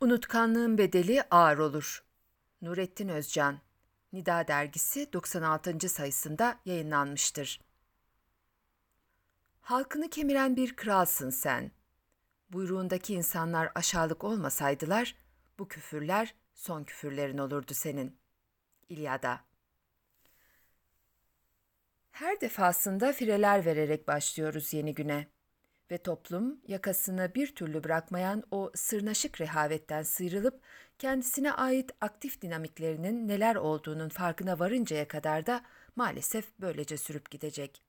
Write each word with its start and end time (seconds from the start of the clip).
Unutkanlığın 0.00 0.78
bedeli 0.78 1.22
ağır 1.30 1.58
olur. 1.58 2.04
Nurettin 2.62 3.08
Özcan 3.08 3.58
Nida 4.12 4.48
dergisi 4.48 5.12
96. 5.12 5.88
sayısında 5.88 6.58
yayınlanmıştır. 6.64 7.60
Halkını 9.60 10.10
kemiren 10.10 10.56
bir 10.56 10.76
kralsın 10.76 11.30
sen. 11.30 11.70
Buyruğundaki 12.50 13.14
insanlar 13.14 13.72
aşağılık 13.74 14.24
olmasaydılar, 14.24 15.16
bu 15.58 15.68
küfürler 15.68 16.34
son 16.54 16.84
küfürlerin 16.84 17.38
olurdu 17.38 17.74
senin. 17.74 18.16
İlyada 18.88 19.40
Her 22.10 22.40
defasında 22.40 23.12
fireler 23.12 23.64
vererek 23.64 24.08
başlıyoruz 24.08 24.72
yeni 24.72 24.94
güne 24.94 25.26
ve 25.90 25.98
toplum 25.98 26.60
yakasını 26.68 27.34
bir 27.34 27.54
türlü 27.54 27.84
bırakmayan 27.84 28.42
o 28.50 28.70
sırnaşık 28.74 29.40
rehavetten 29.40 30.02
sıyrılıp 30.02 30.60
kendisine 30.98 31.52
ait 31.52 31.90
aktif 32.00 32.42
dinamiklerinin 32.42 33.28
neler 33.28 33.56
olduğunun 33.56 34.08
farkına 34.08 34.58
varıncaya 34.58 35.08
kadar 35.08 35.46
da 35.46 35.64
maalesef 35.96 36.44
böylece 36.60 36.96
sürüp 36.96 37.30
gidecek. 37.30 37.82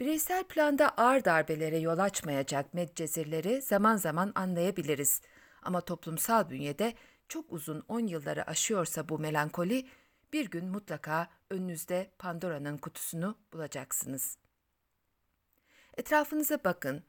Bireysel 0.00 0.44
planda 0.44 0.88
ağır 0.88 1.24
darbelere 1.24 1.78
yol 1.78 1.98
açmayacak 1.98 2.74
medcezirleri 2.74 3.62
zaman 3.62 3.96
zaman 3.96 4.32
anlayabiliriz 4.34 5.22
ama 5.62 5.80
toplumsal 5.80 6.50
bünyede 6.50 6.94
çok 7.28 7.52
uzun 7.52 7.84
on 7.88 8.06
yılları 8.06 8.46
aşıyorsa 8.46 9.08
bu 9.08 9.18
melankoli 9.18 9.86
bir 10.32 10.50
gün 10.50 10.68
mutlaka 10.68 11.28
önünüzde 11.50 12.10
Pandora'nın 12.18 12.78
kutusunu 12.78 13.38
bulacaksınız.'' 13.52 14.47
Etrafınıza 15.98 16.58
bakın. 16.64 17.02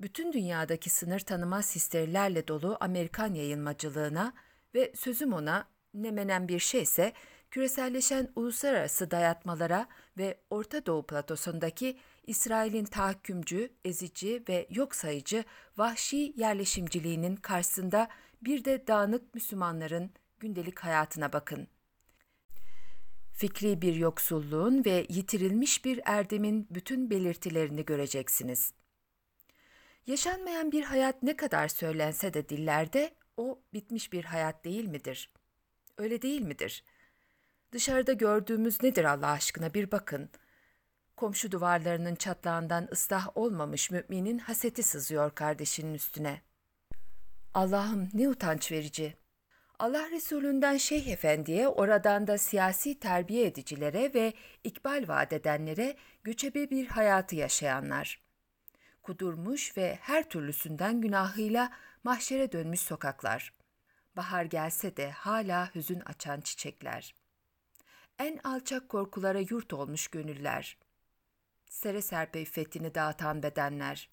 Bütün 0.00 0.32
dünyadaki 0.32 0.90
sınır 0.90 1.20
tanımaz 1.20 1.74
histerilerle 1.74 2.48
dolu 2.48 2.76
Amerikan 2.80 3.34
yayılmacılığına 3.34 4.32
ve 4.74 4.92
sözüm 4.94 5.32
ona 5.32 5.68
ne 5.94 6.10
menen 6.10 6.48
bir 6.48 6.58
şeyse 6.58 7.12
küreselleşen 7.50 8.28
uluslararası 8.36 9.10
dayatmalara 9.10 9.86
ve 10.18 10.40
Orta 10.50 10.86
Doğu 10.86 11.06
platosundaki 11.06 11.98
İsrail'in 12.26 12.84
tahakkümcü, 12.84 13.70
ezici 13.84 14.42
ve 14.48 14.66
yok 14.70 14.94
sayıcı 14.94 15.44
vahşi 15.76 16.32
yerleşimciliğinin 16.36 17.36
karşısında 17.36 18.08
bir 18.42 18.64
de 18.64 18.86
dağınık 18.86 19.34
Müslümanların 19.34 20.10
gündelik 20.40 20.78
hayatına 20.78 21.32
bakın.'' 21.32 21.79
Fikri 23.40 23.82
bir 23.82 23.94
yoksulluğun 23.94 24.84
ve 24.84 25.06
yitirilmiş 25.08 25.84
bir 25.84 26.00
erdemin 26.04 26.66
bütün 26.70 27.10
belirtilerini 27.10 27.84
göreceksiniz. 27.84 28.72
Yaşanmayan 30.06 30.72
bir 30.72 30.82
hayat 30.82 31.22
ne 31.22 31.36
kadar 31.36 31.68
söylense 31.68 32.34
de 32.34 32.48
dillerde 32.48 33.14
o 33.36 33.62
bitmiş 33.72 34.12
bir 34.12 34.24
hayat 34.24 34.64
değil 34.64 34.84
midir? 34.88 35.32
Öyle 35.98 36.22
değil 36.22 36.40
midir? 36.40 36.84
Dışarıda 37.72 38.12
gördüğümüz 38.12 38.82
nedir 38.82 39.04
Allah 39.04 39.30
aşkına 39.30 39.74
bir 39.74 39.90
bakın. 39.90 40.30
Komşu 41.16 41.52
duvarlarının 41.52 42.14
çatlağından 42.14 42.88
ıslah 42.92 43.36
olmamış 43.36 43.90
müminin 43.90 44.38
haseti 44.38 44.82
sızıyor 44.82 45.34
kardeşinin 45.34 45.94
üstüne. 45.94 46.40
Allah'ım 47.54 48.08
ne 48.14 48.28
utanç 48.28 48.72
verici. 48.72 49.19
Allah 49.80 50.10
Resulünden 50.10 50.76
Şeyh 50.76 51.06
Efendi'ye, 51.06 51.68
oradan 51.68 52.26
da 52.26 52.38
siyasi 52.38 53.00
terbiye 53.00 53.46
edicilere 53.46 54.14
ve 54.14 54.32
ikbal 54.64 55.04
vaat 55.08 55.32
edenlere 55.32 55.96
göçebe 56.24 56.70
bir 56.70 56.86
hayatı 56.86 57.36
yaşayanlar. 57.36 58.22
Kudurmuş 59.02 59.76
ve 59.76 59.98
her 60.00 60.28
türlüsünden 60.28 61.00
günahıyla 61.00 61.72
mahşere 62.04 62.52
dönmüş 62.52 62.80
sokaklar. 62.80 63.54
Bahar 64.16 64.44
gelse 64.44 64.96
de 64.96 65.10
hala 65.10 65.74
hüzün 65.74 66.00
açan 66.00 66.40
çiçekler. 66.40 67.14
En 68.18 68.38
alçak 68.44 68.88
korkulara 68.88 69.40
yurt 69.50 69.72
olmuş 69.72 70.08
gönüller. 70.08 70.78
Sere 71.70 72.02
serpe 72.02 72.40
iffetini 72.40 72.94
dağıtan 72.94 73.42
bedenler. 73.42 74.08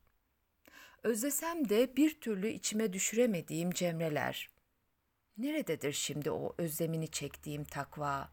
Özlesem 1.04 1.70
de 1.70 1.96
bir 1.98 2.22
türlü 2.22 2.48
içime 2.48 2.94
düşüremediğim 2.94 3.72
cemreler.'' 3.72 4.57
Nerededir 5.38 5.92
şimdi 5.92 6.32
o 6.32 6.56
özlemini 6.58 7.08
çektiğim 7.08 7.64
takva? 7.64 8.30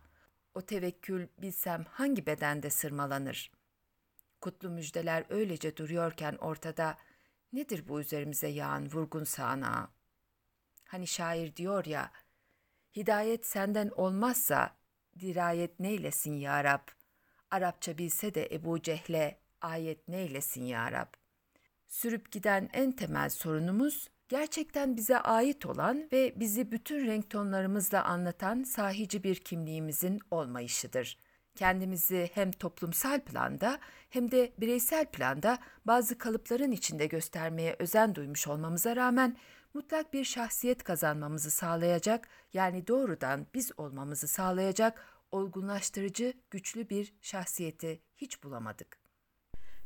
O 0.54 0.62
tevekkül 0.62 1.28
bilsem 1.38 1.84
hangi 1.84 2.26
bedende 2.26 2.70
sırmalanır? 2.70 3.50
Kutlu 4.40 4.70
müjdeler 4.70 5.24
öylece 5.28 5.76
duruyorken 5.76 6.36
ortada 6.36 6.98
nedir 7.52 7.88
bu 7.88 8.00
üzerimize 8.00 8.48
yağan 8.48 8.92
vurgun 8.92 9.24
sağanağı? 9.24 9.88
Hani 10.84 11.06
şair 11.06 11.56
diyor 11.56 11.84
ya, 11.84 12.12
hidayet 12.96 13.46
senden 13.46 13.88
olmazsa 13.88 14.76
dirayet 15.20 15.80
neylesin 15.80 16.34
ya 16.34 16.64
Rab? 16.64 16.88
Arapça 17.50 17.98
bilse 17.98 18.34
de 18.34 18.48
Ebu 18.52 18.82
Cehle 18.82 19.40
ayet 19.60 20.08
neylesin 20.08 20.64
ya 20.64 20.92
Rab? 20.92 21.14
Sürüp 21.88 22.32
giden 22.32 22.70
en 22.72 22.92
temel 22.92 23.30
sorunumuz 23.30 24.10
gerçekten 24.34 24.96
bize 24.96 25.18
ait 25.18 25.66
olan 25.66 26.08
ve 26.12 26.32
bizi 26.36 26.72
bütün 26.72 27.06
renk 27.06 27.30
tonlarımızla 27.30 28.04
anlatan 28.04 28.62
sahici 28.62 29.24
bir 29.24 29.36
kimliğimizin 29.36 30.20
olmayışıdır. 30.30 31.18
Kendimizi 31.54 32.30
hem 32.34 32.52
toplumsal 32.52 33.20
planda 33.20 33.78
hem 34.10 34.30
de 34.30 34.52
bireysel 34.58 35.06
planda 35.06 35.58
bazı 35.84 36.18
kalıpların 36.18 36.72
içinde 36.72 37.06
göstermeye 37.06 37.76
özen 37.78 38.14
duymuş 38.14 38.46
olmamıza 38.46 38.96
rağmen 38.96 39.36
mutlak 39.74 40.12
bir 40.12 40.24
şahsiyet 40.24 40.84
kazanmamızı 40.84 41.50
sağlayacak 41.50 42.28
yani 42.52 42.86
doğrudan 42.86 43.46
biz 43.54 43.72
olmamızı 43.76 44.28
sağlayacak 44.28 45.04
olgunlaştırıcı 45.32 46.34
güçlü 46.50 46.88
bir 46.88 47.14
şahsiyeti 47.20 48.00
hiç 48.16 48.42
bulamadık. 48.42 48.98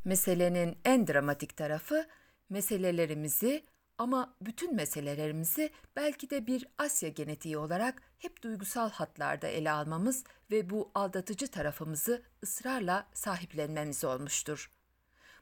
Meselenin 0.04 0.78
en 0.84 1.06
dramatik 1.06 1.56
tarafı 1.56 2.06
meselelerimizi 2.48 3.62
ama 3.98 4.34
bütün 4.40 4.74
meselelerimizi 4.74 5.70
belki 5.96 6.30
de 6.30 6.46
bir 6.46 6.66
Asya 6.78 7.08
genetiği 7.08 7.58
olarak 7.58 8.02
hep 8.18 8.42
duygusal 8.42 8.90
hatlarda 8.90 9.46
ele 9.46 9.70
almamız 9.70 10.24
ve 10.50 10.70
bu 10.70 10.90
aldatıcı 10.94 11.48
tarafımızı 11.48 12.22
ısrarla 12.42 13.06
sahiplenmemiz 13.14 14.04
olmuştur. 14.04 14.70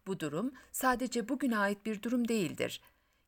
Bu 0.07 0.21
durum 0.21 0.53
sadece 0.73 1.29
bugüne 1.29 1.59
ait 1.59 1.87
bir 1.87 2.03
durum 2.03 2.29
değildir. 2.29 2.81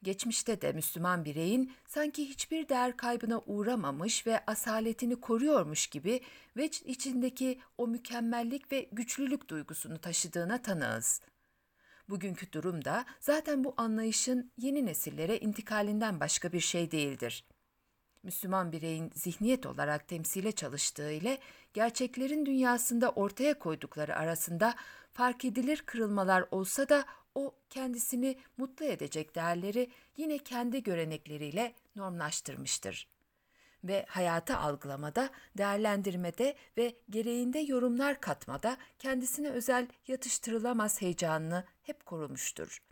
Geçmişte 0.03 0.61
de 0.61 0.73
Müslüman 0.73 1.25
bireyin 1.25 1.73
sanki 1.87 2.29
hiçbir 2.29 2.69
değer 2.69 2.97
kaybına 2.97 3.41
uğramamış 3.47 4.27
ve 4.27 4.45
asaletini 4.47 5.21
koruyormuş 5.21 5.87
gibi 5.87 6.21
ve 6.57 6.65
içindeki 6.67 7.61
o 7.79 7.87
mükemmellik 7.87 8.73
ve 8.73 8.89
güçlülük 8.93 9.49
duygusunu 9.49 9.99
taşıdığına 9.99 10.63
tanığız.'' 10.63 11.38
Bugünkü 12.09 12.53
durum 12.53 12.85
da 12.85 13.05
zaten 13.21 13.65
bu 13.65 13.75
anlayışın 13.77 14.53
yeni 14.57 14.87
nesillere 14.87 15.39
intikalinden 15.39 16.21
başka 16.21 16.53
bir 16.53 16.61
şey 16.61 16.91
değildir. 16.91 17.45
Müslüman 18.23 18.73
bireyin 18.73 19.11
zihniyet 19.15 19.67
olarak 19.67 20.09
temsile 20.09 20.53
çalıştığı 20.53 21.13
ile 21.13 21.39
gerçeklerin 21.75 22.47
dünyasında 22.47 23.11
ortaya 23.11 23.59
koydukları 23.59 24.17
arasında 24.17 24.75
fark 25.13 25.45
edilir 25.45 25.83
kırılmalar 25.87 26.45
olsa 26.51 26.89
da 26.89 27.05
o 27.35 27.55
kendisini 27.71 28.39
mutlu 28.57 28.85
edecek 28.85 29.35
değerleri 29.35 29.91
yine 30.17 30.39
kendi 30.39 30.83
görenekleriyle 30.83 31.75
normlaştırmıştır 31.97 33.18
ve 33.85 34.07
hayatı 34.09 34.57
algılamada, 34.57 35.31
değerlendirmede 35.59 36.57
ve 36.77 36.97
gereğinde 37.11 37.59
yorumlar 37.59 38.21
katmada 38.21 38.77
kendisine 38.99 39.49
özel 39.49 39.89
yatıştırılamaz 40.07 41.01
heyecanını 41.01 41.65
hep 41.83 42.07
korumuştur. 42.07 42.83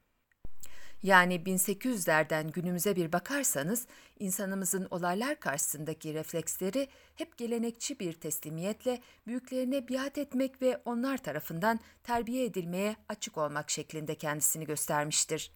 Yani 1.03 1.35
1800'lerden 1.35 2.51
günümüze 2.51 2.97
bir 2.97 3.13
bakarsanız 3.13 3.87
insanımızın 4.19 4.89
olaylar 4.91 5.41
karşısındaki 5.41 6.15
refleksleri 6.15 6.89
hep 7.15 7.39
gelenekçi 7.39 8.01
bir 8.01 8.13
teslimiyetle 8.13 9.01
büyüklerine 9.27 9.89
biat 9.89 10.19
etmek 10.19 10.63
ve 10.63 10.83
onlar 10.85 11.19
tarafından 11.19 11.81
terbiye 12.05 12.45
edilmeye 12.45 12.97
açık 13.09 13.39
olmak 13.39 13.71
şeklinde 13.71 14.15
kendisini 14.15 14.65
göstermiştir. 14.65 15.53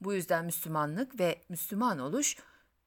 Bu 0.00 0.14
yüzden 0.14 0.44
Müslümanlık 0.44 1.20
ve 1.20 1.42
Müslüman 1.48 1.98
oluş 1.98 2.36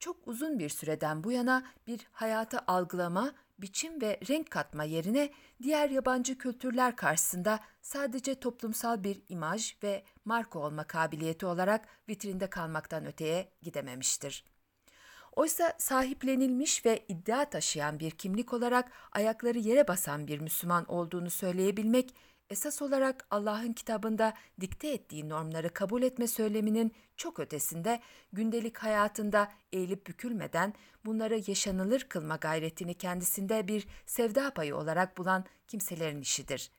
çok 0.00 0.16
uzun 0.28 0.58
bir 0.58 0.68
süreden 0.68 1.24
bu 1.24 1.32
yana 1.32 1.64
bir 1.86 2.06
hayatı 2.12 2.58
algılama, 2.58 3.32
biçim 3.58 4.00
ve 4.00 4.20
renk 4.28 4.50
katma 4.50 4.84
yerine 4.84 5.30
diğer 5.62 5.90
yabancı 5.90 6.38
kültürler 6.38 6.96
karşısında 6.96 7.60
sadece 7.82 8.34
toplumsal 8.34 9.04
bir 9.04 9.22
imaj 9.28 9.76
ve 9.82 10.04
marka 10.24 10.58
olma 10.58 10.84
kabiliyeti 10.84 11.46
olarak 11.46 11.88
vitrinde 12.08 12.50
kalmaktan 12.50 13.06
öteye 13.06 13.52
gidememiştir. 13.62 14.44
Oysa 15.32 15.74
sahiplenilmiş 15.78 16.86
ve 16.86 17.04
iddia 17.08 17.44
taşıyan 17.44 18.00
bir 18.00 18.10
kimlik 18.10 18.52
olarak 18.52 18.92
ayakları 19.12 19.58
yere 19.58 19.88
basan 19.88 20.26
bir 20.26 20.38
Müslüman 20.38 20.84
olduğunu 20.90 21.30
söyleyebilmek 21.30 22.14
esas 22.50 22.82
olarak 22.82 23.26
Allah'ın 23.30 23.72
kitabında 23.72 24.34
dikte 24.60 24.88
ettiği 24.88 25.28
normları 25.28 25.74
kabul 25.74 26.02
etme 26.02 26.26
söyleminin 26.26 26.92
çok 27.16 27.40
ötesinde 27.40 28.00
gündelik 28.32 28.78
hayatında 28.78 29.52
eğilip 29.72 30.06
bükülmeden 30.06 30.74
bunları 31.04 31.42
yaşanılır 31.46 32.00
kılma 32.00 32.36
gayretini 32.36 32.94
kendisinde 32.94 33.68
bir 33.68 33.86
sevda 34.06 34.54
payı 34.54 34.76
olarak 34.76 35.18
bulan 35.18 35.44
kimselerin 35.68 36.20
işidir. 36.20 36.70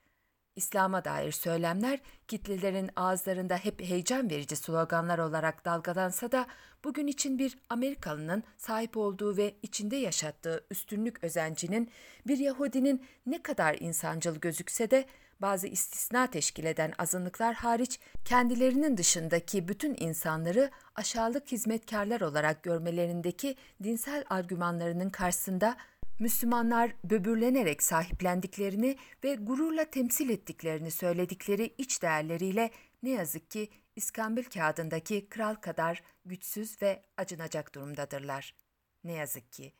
İslam'a 0.56 1.06
dair 1.06 1.32
söylemler 1.32 2.00
kitlelerin 2.28 2.90
ağızlarında 2.96 3.58
hep 3.58 3.82
heyecan 3.82 4.30
verici 4.30 4.56
sloganlar 4.56 5.20
olarak 5.20 5.66
dalgalansa 5.66 6.32
da 6.32 6.48
bugün 6.84 7.08
için 7.08 7.40
bir 7.40 7.58
Amerikalının 7.70 8.44
sahip 8.58 8.98
olduğu 8.98 9.38
ve 9.38 9.56
içinde 9.62 9.96
yaşattığı 9.96 10.66
üstünlük 10.72 11.24
özencinin 11.24 11.92
bir 12.28 12.38
Yahudinin 12.38 13.06
ne 13.26 13.44
kadar 13.44 13.76
insancıl 13.80 14.36
gözükse 14.36 14.92
de 14.92 15.06
bazı 15.42 15.68
istisna 15.68 16.28
teşkil 16.28 16.66
eden 16.66 16.94
azınlıklar 16.98 17.56
hariç 17.56 18.00
kendilerinin 18.26 18.98
dışındaki 18.98 19.68
bütün 19.68 19.96
insanları 20.00 20.72
aşağılık 20.96 21.52
hizmetkarlar 21.52 22.22
olarak 22.22 22.64
görmelerindeki 22.64 23.56
dinsel 23.84 24.24
argümanlarının 24.30 25.10
karşısında 25.10 25.78
Müslümanlar 26.20 26.92
böbürlenerek 27.04 27.84
sahiplendiklerini 27.84 28.98
ve 29.24 29.36
gururla 29.36 29.86
temsil 29.86 30.30
ettiklerini 30.30 30.92
söyledikleri 30.92 31.74
iç 31.78 32.02
değerleriyle 32.02 32.72
ne 33.04 33.10
yazık 33.10 33.52
ki 33.52 33.70
İskambil 33.96 34.44
kağıdındaki 34.44 35.30
kral 35.30 35.56
kadar 35.56 36.04
güçsüz 36.26 36.82
ve 36.82 37.04
acınacak 37.18 37.76
durumdadırlar. 37.76 38.56
Ne 39.04 39.12
yazık 39.12 39.52
ki. 39.52 39.74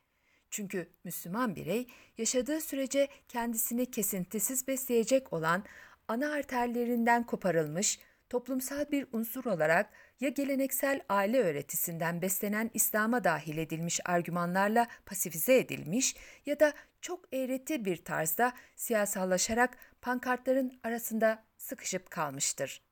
Çünkü 0.52 0.88
Müslüman 1.04 1.56
birey 1.56 1.86
yaşadığı 2.18 2.60
sürece 2.60 3.08
kendisini 3.28 3.90
kesintisiz 3.90 4.68
besleyecek 4.68 5.32
olan 5.32 5.64
ana 6.08 6.32
arterlerinden 6.32 7.26
koparılmış, 7.26 7.98
toplumsal 8.28 8.90
bir 8.90 9.06
unsur 9.12 9.44
olarak 9.44 9.90
ya 10.20 10.28
geleneksel 10.28 11.00
aile 11.08 11.40
öğretisinden 11.40 12.22
beslenen 12.22 12.70
İslam'a 12.74 13.24
dahil 13.24 13.58
edilmiş 13.58 14.00
argümanlarla 14.04 14.86
pasifize 15.06 15.58
edilmiş 15.58 16.16
ya 16.46 16.60
da 16.60 16.72
çok 17.00 17.34
eğreti 17.34 17.84
bir 17.84 18.04
tarzda 18.04 18.52
siyasallaşarak 18.76 19.76
pankartların 20.00 20.80
arasında 20.82 21.44
sıkışıp 21.56 22.10
kalmıştır. 22.10 22.82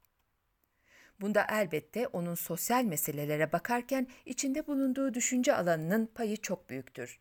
Bunda 1.21 1.47
elbette 1.51 2.07
onun 2.07 2.35
sosyal 2.35 2.85
meselelere 2.85 3.53
bakarken 3.53 4.07
içinde 4.27 4.67
bulunduğu 4.67 5.15
düşünce 5.15 5.55
alanının 5.55 6.07
payı 6.07 6.37
çok 6.37 6.71
büyüktür. 6.71 7.21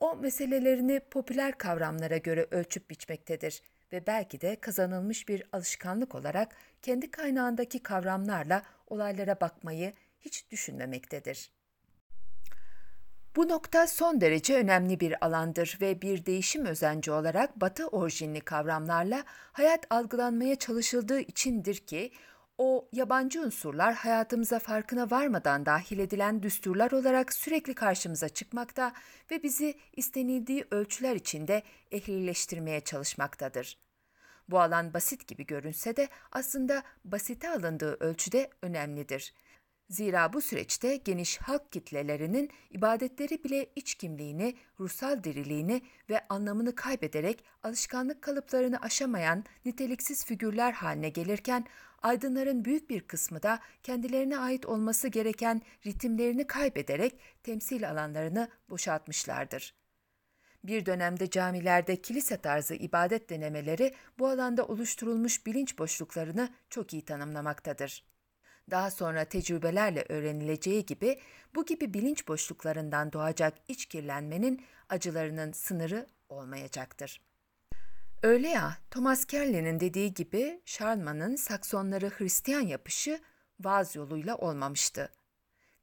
O 0.00 0.16
meselelerini 0.16 1.00
popüler 1.00 1.58
kavramlara 1.58 2.16
göre 2.16 2.46
ölçüp 2.50 2.90
biçmektedir 2.90 3.62
ve 3.92 4.06
belki 4.06 4.40
de 4.40 4.56
kazanılmış 4.60 5.28
bir 5.28 5.42
alışkanlık 5.52 6.14
olarak 6.14 6.56
kendi 6.82 7.10
kaynağındaki 7.10 7.82
kavramlarla 7.82 8.62
olaylara 8.86 9.40
bakmayı 9.40 9.92
hiç 10.20 10.50
düşünmemektedir. 10.50 11.50
Bu 13.36 13.48
nokta 13.48 13.86
son 13.86 14.20
derece 14.20 14.56
önemli 14.56 15.00
bir 15.00 15.26
alandır 15.26 15.78
ve 15.80 16.02
bir 16.02 16.26
değişim 16.26 16.66
özenci 16.66 17.12
olarak 17.12 17.60
batı 17.60 17.88
orijinli 17.88 18.40
kavramlarla 18.40 19.24
hayat 19.52 19.86
algılanmaya 19.90 20.56
çalışıldığı 20.56 21.20
içindir 21.20 21.76
ki 21.76 22.12
o 22.58 22.88
yabancı 22.92 23.40
unsurlar 23.40 23.94
hayatımıza 23.94 24.58
farkına 24.58 25.10
varmadan 25.10 25.66
dahil 25.66 25.98
edilen 25.98 26.42
düsturlar 26.42 26.90
olarak 26.90 27.32
sürekli 27.32 27.74
karşımıza 27.74 28.28
çıkmakta 28.28 28.92
ve 29.30 29.42
bizi 29.42 29.74
istenildiği 29.92 30.64
ölçüler 30.70 31.14
içinde 31.14 31.62
ehlileştirmeye 31.90 32.80
çalışmaktadır. 32.80 33.78
Bu 34.48 34.60
alan 34.60 34.94
basit 34.94 35.28
gibi 35.28 35.46
görünse 35.46 35.96
de 35.96 36.08
aslında 36.32 36.82
basite 37.04 37.50
alındığı 37.50 37.96
ölçüde 38.00 38.50
önemlidir. 38.62 39.34
Zira 39.90 40.32
bu 40.32 40.40
süreçte 40.40 40.96
geniş 40.96 41.38
halk 41.38 41.72
kitlelerinin 41.72 42.50
ibadetleri 42.70 43.44
bile 43.44 43.66
iç 43.76 43.94
kimliğini, 43.94 44.56
ruhsal 44.80 45.24
diriliğini 45.24 45.82
ve 46.10 46.20
anlamını 46.28 46.74
kaybederek 46.74 47.44
alışkanlık 47.62 48.22
kalıplarını 48.22 48.80
aşamayan 48.80 49.44
niteliksiz 49.64 50.24
figürler 50.24 50.72
haline 50.72 51.08
gelirken 51.08 51.66
aydınların 52.02 52.64
büyük 52.64 52.90
bir 52.90 53.00
kısmı 53.00 53.42
da 53.42 53.60
kendilerine 53.82 54.38
ait 54.38 54.66
olması 54.66 55.08
gereken 55.08 55.62
ritimlerini 55.86 56.46
kaybederek 56.46 57.18
temsil 57.42 57.90
alanlarını 57.90 58.48
boşaltmışlardır. 58.70 59.74
Bir 60.64 60.86
dönemde 60.86 61.30
camilerde 61.30 61.96
kilise 62.02 62.36
tarzı 62.36 62.74
ibadet 62.74 63.30
denemeleri 63.30 63.94
bu 64.18 64.28
alanda 64.28 64.66
oluşturulmuş 64.66 65.46
bilinç 65.46 65.78
boşluklarını 65.78 66.48
çok 66.70 66.92
iyi 66.92 67.04
tanımlamaktadır. 67.04 68.04
Daha 68.70 68.90
sonra 68.90 69.24
tecrübelerle 69.24 70.04
öğrenileceği 70.08 70.86
gibi 70.86 71.20
bu 71.54 71.66
gibi 71.66 71.94
bilinç 71.94 72.28
boşluklarından 72.28 73.12
doğacak 73.12 73.54
iç 73.68 73.86
kirlenmenin 73.86 74.64
acılarının 74.88 75.52
sınırı 75.52 76.06
olmayacaktır. 76.28 77.20
Öyle 78.22 78.48
ya, 78.48 78.78
Thomas 78.90 79.24
Kelly'nin 79.24 79.80
dediği 79.80 80.14
gibi 80.14 80.60
Şarman'ın 80.64 81.36
Saksonları 81.36 82.10
Hristiyan 82.10 82.60
yapışı 82.60 83.20
vaaz 83.60 83.96
yoluyla 83.96 84.36
olmamıştı. 84.36 85.12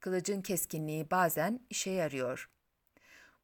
Kılıcın 0.00 0.42
keskinliği 0.42 1.10
bazen 1.10 1.60
işe 1.70 1.90
yarıyor. 1.90 2.50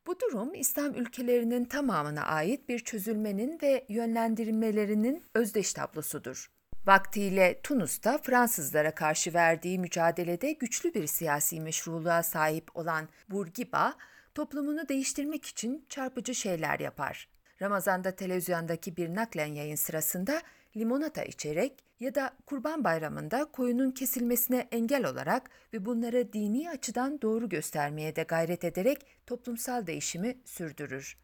Bu 0.07 0.21
durum 0.21 0.55
İslam 0.55 0.95
ülkelerinin 0.95 1.65
tamamına 1.65 2.23
ait 2.23 2.69
bir 2.69 2.79
çözülmenin 2.79 3.59
ve 3.63 3.87
yönlendirilmelerinin 3.89 5.25
özdeş 5.35 5.73
tablosudur. 5.73 6.51
Vaktiyle 6.87 7.61
Tunus'ta 7.63 8.19
Fransızlara 8.19 8.95
karşı 8.95 9.35
verdiği 9.35 9.79
mücadelede 9.79 10.53
güçlü 10.53 10.95
bir 10.95 11.07
siyasi 11.07 11.61
meşruluğa 11.61 12.23
sahip 12.23 12.77
olan 12.77 13.09
Bourguiba, 13.29 13.95
toplumunu 14.35 14.89
değiştirmek 14.89 15.47
için 15.47 15.87
çarpıcı 15.89 16.35
şeyler 16.35 16.81
yapar. 16.81 17.29
Ramazan'da 17.63 18.11
televizyondaki 18.11 18.97
bir 18.97 19.15
naklen 19.15 19.55
yayın 19.55 19.77
sırasında 19.77 20.43
limonata 20.77 21.25
içerek 21.25 21.85
ya 22.01 22.15
da 22.15 22.31
Kurban 22.47 22.85
Bayramı'nda 22.85 23.45
koyunun 23.45 23.91
kesilmesine 23.91 24.69
engel 24.73 25.07
olarak 25.07 25.51
ve 25.73 25.85
bunları 25.85 26.33
dini 26.33 26.71
açıdan 26.71 27.23
doğru 27.23 27.49
göstermeye 27.49 28.17
de 28.17 28.23
gayret 28.23 28.65
ederek 28.65 29.07
toplumsal 29.27 29.87
değişimi 29.87 30.39
sürdürür. 30.45 31.17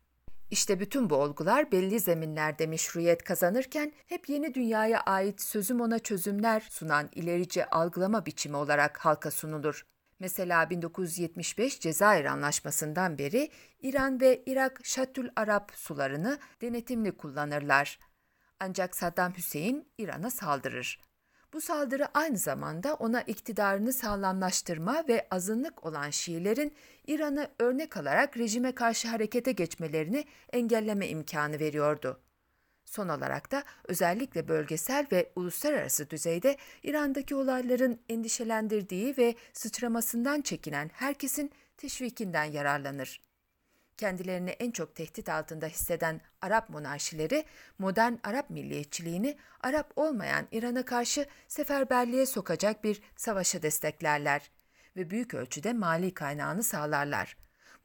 İşte 0.50 0.80
bütün 0.80 1.10
bu 1.10 1.14
olgular 1.14 1.72
belli 1.72 2.00
zeminlerde 2.00 2.66
meşruiyet 2.66 3.24
kazanırken 3.24 3.92
hep 4.06 4.28
yeni 4.28 4.54
dünyaya 4.54 5.00
ait 5.00 5.42
sözüm 5.42 5.80
ona 5.80 5.98
çözümler 5.98 6.66
sunan 6.70 7.08
ilerici 7.14 7.66
algılama 7.66 8.26
biçimi 8.26 8.56
olarak 8.56 8.98
halka 8.98 9.30
sunulur. 9.30 9.86
Mesela 10.18 10.70
1975 10.70 11.80
Cezayir 11.80 12.24
Anlaşması'ndan 12.24 13.18
beri 13.18 13.50
İran 13.80 14.20
ve 14.20 14.42
Irak 14.46 14.80
Şatül 14.84 15.28
Arap 15.36 15.72
sularını 15.74 16.38
denetimli 16.62 17.16
kullanırlar. 17.16 17.98
Ancak 18.60 18.96
Saddam 18.96 19.36
Hüseyin 19.36 19.88
İran'a 19.98 20.30
saldırır. 20.30 21.00
Bu 21.52 21.60
saldırı 21.60 22.08
aynı 22.14 22.38
zamanda 22.38 22.94
ona 22.94 23.22
iktidarını 23.22 23.92
sağlamlaştırma 23.92 25.04
ve 25.08 25.26
azınlık 25.30 25.86
olan 25.86 26.10
Şiilerin 26.10 26.74
İran'ı 27.06 27.48
örnek 27.58 27.96
alarak 27.96 28.36
rejime 28.36 28.74
karşı 28.74 29.08
harekete 29.08 29.52
geçmelerini 29.52 30.24
engelleme 30.52 31.08
imkanı 31.08 31.58
veriyordu. 31.58 32.25
Son 32.86 33.08
olarak 33.08 33.52
da 33.52 33.64
özellikle 33.84 34.48
bölgesel 34.48 35.06
ve 35.12 35.32
uluslararası 35.36 36.10
düzeyde 36.10 36.56
İran'daki 36.82 37.34
olayların 37.34 38.00
endişelendirdiği 38.08 39.16
ve 39.16 39.34
sıçramasından 39.52 40.40
çekinen 40.40 40.90
herkesin 40.94 41.52
teşvikinden 41.76 42.44
yararlanır 42.44 43.20
kendilerini 43.96 44.50
en 44.50 44.70
çok 44.70 44.94
tehdit 44.94 45.28
altında 45.28 45.66
hisseden 45.66 46.20
Arap 46.40 46.70
monarşileri 46.70 47.44
modern 47.78 48.12
Arap 48.24 48.50
milliyetçiliğini 48.50 49.36
Arap 49.60 49.92
olmayan 49.96 50.46
İran'a 50.52 50.84
karşı 50.84 51.26
seferberliğe 51.48 52.26
sokacak 52.26 52.84
bir 52.84 53.02
savaşı 53.16 53.62
desteklerler 53.62 54.50
ve 54.96 55.10
büyük 55.10 55.34
ölçüde 55.34 55.72
mali 55.72 56.14
kaynağını 56.14 56.62
sağlarlar. 56.62 57.36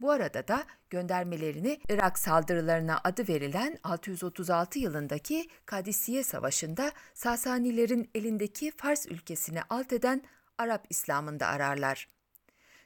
Bu 0.01 0.11
arada 0.11 0.47
da 0.47 0.63
göndermelerini 0.89 1.79
Irak 1.89 2.19
saldırılarına 2.19 3.01
adı 3.03 3.27
verilen 3.27 3.77
636 3.83 4.79
yılındaki 4.79 5.47
Kadisiye 5.65 6.23
Savaşı'nda 6.23 6.91
Sasanilerin 7.13 8.09
elindeki 8.15 8.71
Fars 8.71 9.05
ülkesini 9.05 9.61
alt 9.69 9.93
eden 9.93 10.23
Arap 10.57 10.85
İslam'ında 10.89 11.47
ararlar. 11.47 12.07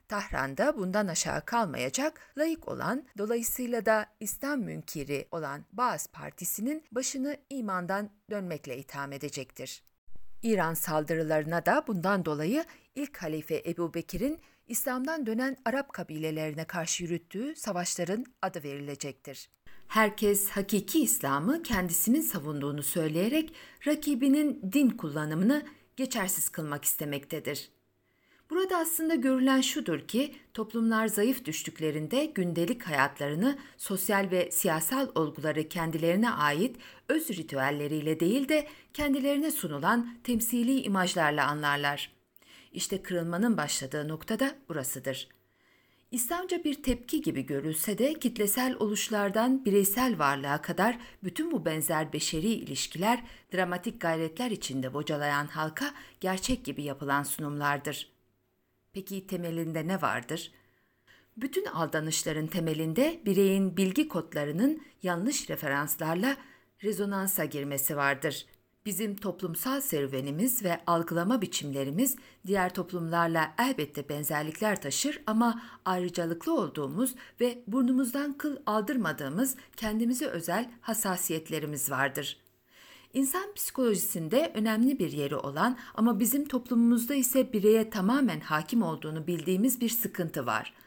Tahran'da 0.08 0.78
bundan 0.78 1.08
aşağı 1.08 1.46
kalmayacak, 1.46 2.20
layık 2.38 2.68
olan, 2.68 3.08
dolayısıyla 3.18 3.86
da 3.86 4.06
İslam 4.20 4.60
münkiri 4.60 5.28
olan 5.32 5.66
Baas 5.74 6.08
Partisi'nin 6.08 6.84
başını 6.92 7.38
imandan 7.50 8.10
dönmekle 8.30 8.78
itham 8.78 9.12
edecektir. 9.12 9.84
İran 10.44 10.74
saldırılarına 10.74 11.66
da 11.66 11.84
bundan 11.88 12.26
dolayı 12.26 12.66
ilk 12.96 13.18
halife 13.18 13.64
Ebu 13.66 13.94
Bekir'in 13.94 14.40
İslam'dan 14.68 15.26
dönen 15.26 15.58
Arap 15.66 15.94
kabilelerine 15.94 16.66
karşı 16.66 17.04
yürüttüğü 17.04 17.56
savaşların 17.56 18.26
adı 18.42 18.64
verilecektir. 18.64 19.50
Herkes 19.88 20.50
hakiki 20.50 21.00
İslam'ı 21.04 21.64
kendisinin 21.64 22.22
savunduğunu 22.22 22.84
söyleyerek 22.84 23.54
rakibinin 23.88 24.72
din 24.74 24.90
kullanımını 24.90 25.66
geçersiz 25.96 26.50
kılmak 26.50 26.86
istemektedir. 26.86 27.70
Burada 28.50 28.78
aslında 28.78 29.16
görülen 29.16 29.62
şudur 29.62 30.00
ki 30.00 30.36
toplumlar 30.54 31.08
zayıf 31.08 31.46
düştüklerinde 31.46 32.26
gündelik 32.26 32.84
hayatlarını, 32.84 33.58
sosyal 33.78 34.32
ve 34.32 34.52
siyasal 34.52 35.10
olguları 35.16 35.70
kendilerine 35.70 36.32
ait 36.32 36.78
öz 37.10 37.30
ritüelleriyle 37.30 38.20
değil 38.20 38.50
de 38.50 38.68
kendilerine 38.94 39.52
sunulan 39.52 40.18
temsili 40.24 40.82
imajlarla 40.82 41.48
anlarlar. 41.48 42.15
İşte 42.76 43.02
kırılmanın 43.02 43.58
başladığı 43.58 44.08
nokta 44.08 44.40
da 44.40 44.56
burasıdır. 44.70 45.28
İslamca 46.12 46.64
bir 46.64 46.84
tepki 46.84 47.22
gibi 47.22 47.46
görülse 47.46 47.98
de 47.98 48.14
kitlesel 48.14 48.76
oluşlardan 48.76 49.66
bireysel 49.66 50.20
varlığa 50.20 50.62
kadar 50.62 51.00
bütün 51.24 51.52
bu 51.52 51.66
benzer 51.66 52.14
beşeri 52.14 52.48
ilişkiler 52.48 53.24
dramatik 53.54 54.02
gayretler 54.02 54.52
içinde 54.52 54.94
bocalayan 54.94 55.48
halka 55.48 55.94
gerçek 56.20 56.66
gibi 56.66 56.84
yapılan 56.84 57.24
sunumlardır. 57.24 58.12
Peki 58.94 59.28
temelinde 59.28 59.88
ne 59.88 60.02
vardır? 60.02 60.52
Bütün 61.38 61.66
aldanışların 61.66 62.48
temelinde 62.48 63.22
bireyin 63.26 63.78
bilgi 63.78 64.08
kodlarının 64.08 64.82
yanlış 65.04 65.50
referanslarla 65.50 66.38
rezonansa 66.84 67.46
girmesi 67.46 67.98
vardır. 67.98 68.46
Bizim 68.86 69.16
toplumsal 69.16 69.82
serüvenimiz 69.82 70.64
ve 70.64 70.82
algılama 70.88 71.42
biçimlerimiz 71.42 72.16
diğer 72.48 72.74
toplumlarla 72.74 73.54
elbette 73.60 74.10
benzerlikler 74.10 74.82
taşır 74.82 75.22
ama 75.28 75.62
ayrıcalıklı 75.86 76.54
olduğumuz 76.54 77.16
ve 77.42 77.64
burnumuzdan 77.68 78.38
kıl 78.38 78.58
aldırmadığımız 78.66 79.56
kendimize 79.78 80.26
özel 80.26 80.72
hassasiyetlerimiz 80.82 81.92
vardır. 81.92 82.38
İnsan 83.14 83.54
psikolojisinde 83.54 84.52
önemli 84.56 85.00
bir 85.00 85.12
yeri 85.12 85.36
olan 85.36 85.78
ama 85.96 86.20
bizim 86.20 86.48
toplumumuzda 86.48 87.16
ise 87.16 87.54
bireye 87.54 87.90
tamamen 87.90 88.40
hakim 88.40 88.82
olduğunu 88.82 89.28
bildiğimiz 89.28 89.82
bir 89.82 89.90
sıkıntı 89.90 90.46
var.'' 90.46 90.85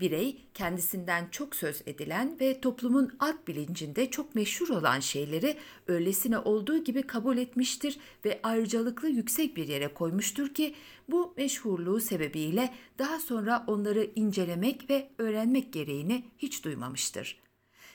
Birey 0.00 0.36
kendisinden 0.54 1.28
çok 1.30 1.56
söz 1.56 1.82
edilen 1.86 2.36
ve 2.40 2.60
toplumun 2.60 3.16
alt 3.20 3.48
bilincinde 3.48 4.10
çok 4.10 4.34
meşhur 4.34 4.68
olan 4.68 5.00
şeyleri 5.00 5.56
öylesine 5.86 6.38
olduğu 6.38 6.84
gibi 6.84 7.02
kabul 7.02 7.38
etmiştir 7.38 7.98
ve 8.24 8.40
ayrıcalıklı 8.42 9.08
yüksek 9.08 9.56
bir 9.56 9.68
yere 9.68 9.94
koymuştur 9.94 10.54
ki 10.54 10.74
bu 11.08 11.34
meşhurluğu 11.36 12.00
sebebiyle 12.00 12.74
daha 12.98 13.20
sonra 13.20 13.64
onları 13.66 14.10
incelemek 14.16 14.90
ve 14.90 15.10
öğrenmek 15.18 15.72
gereğini 15.72 16.24
hiç 16.38 16.64
duymamıştır. 16.64 17.48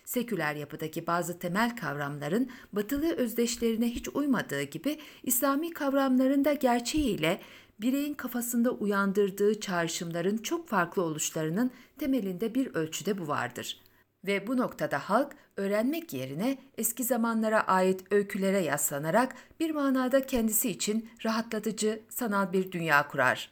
Seküler 0.06 0.56
yapıdaki 0.56 1.08
bazı 1.08 1.40
temel 1.40 1.76
kavramların 1.76 2.50
batılı 2.74 3.16
özdeşlerine 3.16 3.90
hiç 3.90 4.10
uymadığı 4.14 4.64
gibi 4.64 5.00
İslami 5.24 5.72
kavramların 5.72 6.46
da 6.46 6.54
gerçeğiyle 6.54 7.40
bireyin 7.84 8.14
kafasında 8.14 8.72
uyandırdığı 8.72 9.60
çağrışımların 9.60 10.38
çok 10.38 10.68
farklı 10.68 11.02
oluşlarının 11.02 11.72
temelinde 12.00 12.56
bir 12.56 12.76
ölçüde 12.76 13.18
bu 13.18 13.28
vardır. 13.28 13.82
Ve 14.26 14.48
bu 14.48 14.58
noktada 14.58 15.00
halk 15.00 15.36
öğrenmek 15.58 16.14
yerine 16.14 16.58
eski 16.78 17.04
zamanlara 17.04 17.62
ait 17.62 18.04
öykülere 18.12 18.60
yaslanarak 18.60 19.36
bir 19.60 19.72
manada 19.72 20.26
kendisi 20.26 20.70
için 20.70 21.10
rahatlatıcı 21.26 22.02
sanal 22.10 22.54
bir 22.54 22.72
dünya 22.72 23.08
kurar. 23.08 23.52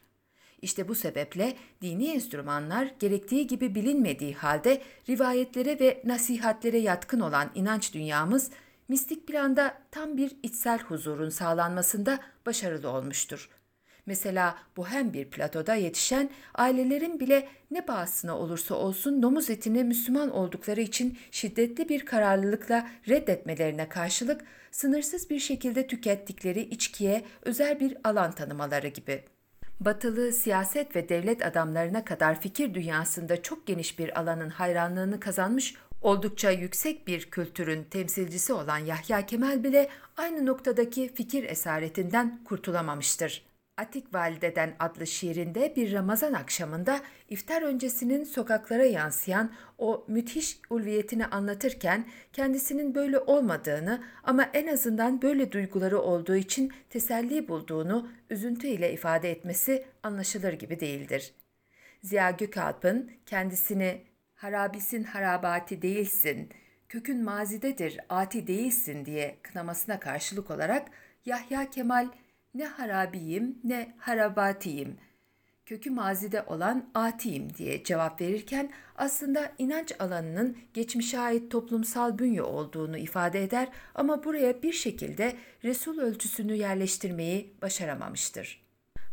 İşte 0.61 0.87
bu 0.87 0.95
sebeple 0.95 1.55
dini 1.81 2.07
enstrümanlar 2.07 2.91
gerektiği 2.99 3.47
gibi 3.47 3.75
bilinmediği 3.75 4.33
halde 4.33 4.81
rivayetlere 5.09 5.79
ve 5.79 6.01
nasihatlere 6.05 6.77
yatkın 6.77 7.19
olan 7.19 7.51
inanç 7.55 7.93
dünyamız 7.93 8.49
mistik 8.87 9.27
planda 9.27 9.77
tam 9.91 10.17
bir 10.17 10.31
içsel 10.43 10.79
huzurun 10.79 11.29
sağlanmasında 11.29 12.19
başarılı 12.45 12.89
olmuştur. 12.89 13.49
Mesela 14.11 14.57
bu 14.77 14.87
hem 14.87 15.13
bir 15.13 15.25
platoda 15.25 15.75
yetişen 15.75 16.29
ailelerin 16.55 17.19
bile 17.19 17.47
ne 17.71 17.85
pahasına 17.85 18.37
olursa 18.37 18.75
olsun 18.75 19.23
domuz 19.23 19.49
etini 19.49 19.83
Müslüman 19.83 20.31
oldukları 20.31 20.81
için 20.81 21.17
şiddetli 21.31 21.89
bir 21.89 22.05
kararlılıkla 22.05 22.87
reddetmelerine 23.09 23.89
karşılık 23.89 24.41
sınırsız 24.71 25.29
bir 25.29 25.39
şekilde 25.39 25.87
tükettikleri 25.87 26.61
içkiye 26.61 27.23
özel 27.41 27.79
bir 27.79 27.97
alan 28.03 28.31
tanımaları 28.31 28.87
gibi. 28.87 29.23
Batılı 29.79 30.31
siyaset 30.31 30.95
ve 30.95 31.09
devlet 31.09 31.45
adamlarına 31.45 32.05
kadar 32.05 32.41
fikir 32.41 32.73
dünyasında 32.73 33.41
çok 33.41 33.67
geniş 33.67 33.99
bir 33.99 34.19
alanın 34.19 34.49
hayranlığını 34.49 35.19
kazanmış 35.19 35.75
oldukça 36.01 36.51
yüksek 36.51 37.07
bir 37.07 37.25
kültürün 37.25 37.83
temsilcisi 37.83 38.53
olan 38.53 38.77
Yahya 38.77 39.25
Kemal 39.25 39.63
bile 39.63 39.89
aynı 40.17 40.45
noktadaki 40.45 41.13
fikir 41.15 41.43
esaretinden 41.43 42.43
kurtulamamıştır. 42.45 43.50
Atik 43.77 44.13
Valideden 44.13 44.75
adlı 44.79 45.07
şiirinde 45.07 45.73
bir 45.75 45.93
Ramazan 45.93 46.33
akşamında 46.33 47.01
iftar 47.29 47.61
öncesinin 47.61 48.23
sokaklara 48.23 48.85
yansıyan 48.85 49.51
o 49.77 50.05
müthiş 50.07 50.59
ulviyetini 50.69 51.25
anlatırken 51.25 52.05
kendisinin 52.33 52.95
böyle 52.95 53.19
olmadığını 53.19 54.03
ama 54.23 54.43
en 54.53 54.67
azından 54.67 55.21
böyle 55.21 55.51
duyguları 55.51 55.99
olduğu 56.01 56.35
için 56.35 56.73
teselli 56.89 57.47
bulduğunu 57.47 58.09
üzüntü 58.29 58.67
ile 58.67 58.93
ifade 58.93 59.31
etmesi 59.31 59.85
anlaşılır 60.03 60.53
gibi 60.53 60.79
değildir. 60.79 61.33
Ziya 62.03 62.31
Gökalp'ın 62.31 63.11
kendisini 63.25 64.01
harabisin 64.35 65.03
harabati 65.03 65.81
değilsin, 65.81 66.49
kökün 66.89 67.23
mazidedir, 67.23 67.99
ati 68.09 68.47
değilsin 68.47 69.05
diye 69.05 69.37
kınamasına 69.43 69.99
karşılık 69.99 70.51
olarak 70.51 70.87
Yahya 71.25 71.69
Kemal 71.69 72.07
ne 72.53 72.65
harabiyim 72.65 73.59
ne 73.63 73.95
harabatiyim. 73.97 74.97
Kökü 75.65 75.89
mazide 75.89 76.41
olan 76.41 76.89
atiyim 76.93 77.53
diye 77.57 77.83
cevap 77.83 78.21
verirken 78.21 78.71
aslında 78.95 79.51
inanç 79.57 79.93
alanının 79.99 80.57
geçmişe 80.73 81.19
ait 81.19 81.51
toplumsal 81.51 82.17
bünye 82.17 82.43
olduğunu 82.43 82.97
ifade 82.97 83.43
eder 83.43 83.67
ama 83.95 84.23
buraya 84.23 84.63
bir 84.63 84.73
şekilde 84.73 85.35
Resul 85.63 85.99
ölçüsünü 85.99 86.53
yerleştirmeyi 86.53 87.53
başaramamıştır. 87.61 88.61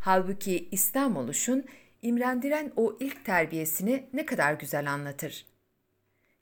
Halbuki 0.01 0.69
İslam 0.71 1.17
oluşun 1.17 1.65
imrendiren 2.03 2.73
o 2.77 2.97
ilk 3.01 3.25
terbiyesini 3.25 4.07
ne 4.13 4.27
kadar 4.27 4.55
güzel 4.55 4.93
anlatır. 4.93 5.47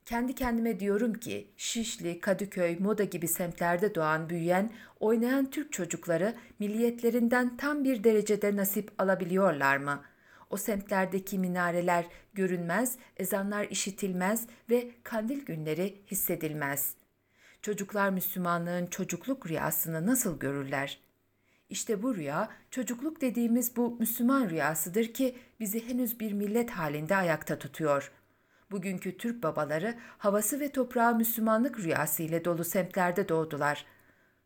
Kendi 0.06 0.34
kendime 0.34 0.80
diyorum 0.80 1.14
ki 1.14 1.50
Şişli, 1.56 2.20
Kadıköy, 2.20 2.78
Moda 2.78 3.04
gibi 3.04 3.28
semtlerde 3.28 3.94
doğan, 3.94 4.28
büyüyen, 4.28 4.70
oynayan 5.00 5.50
Türk 5.50 5.72
çocukları 5.72 6.34
milliyetlerinden 6.58 7.56
tam 7.56 7.84
bir 7.84 8.04
derecede 8.04 8.56
nasip 8.56 8.92
alabiliyorlar 8.98 9.76
mı? 9.76 10.02
O 10.50 10.56
semtlerdeki 10.56 11.38
minareler 11.38 12.06
görünmez, 12.34 12.98
ezanlar 13.16 13.64
işitilmez 13.64 14.46
ve 14.70 14.90
kandil 15.02 15.44
günleri 15.44 16.02
hissedilmez. 16.10 16.94
Çocuklar 17.62 18.10
Müslümanlığın 18.10 18.86
çocukluk 18.86 19.48
rüyasını 19.48 20.06
nasıl 20.06 20.38
görürler? 20.38 21.00
İşte 21.70 22.02
bu 22.02 22.16
rüya, 22.16 22.50
çocukluk 22.70 23.20
dediğimiz 23.20 23.76
bu 23.76 23.96
Müslüman 23.98 24.50
rüyasıdır 24.50 25.14
ki 25.14 25.36
bizi 25.60 25.88
henüz 25.88 26.20
bir 26.20 26.32
millet 26.32 26.70
halinde 26.70 27.16
ayakta 27.16 27.58
tutuyor.'' 27.58 28.25
Bugünkü 28.70 29.16
Türk 29.16 29.42
babaları 29.42 29.94
havası 30.18 30.60
ve 30.60 30.72
toprağı 30.72 31.14
Müslümanlık 31.14 31.78
rüyası 31.78 32.22
ile 32.22 32.44
dolu 32.44 32.64
semtlerde 32.64 33.28
doğdular. 33.28 33.86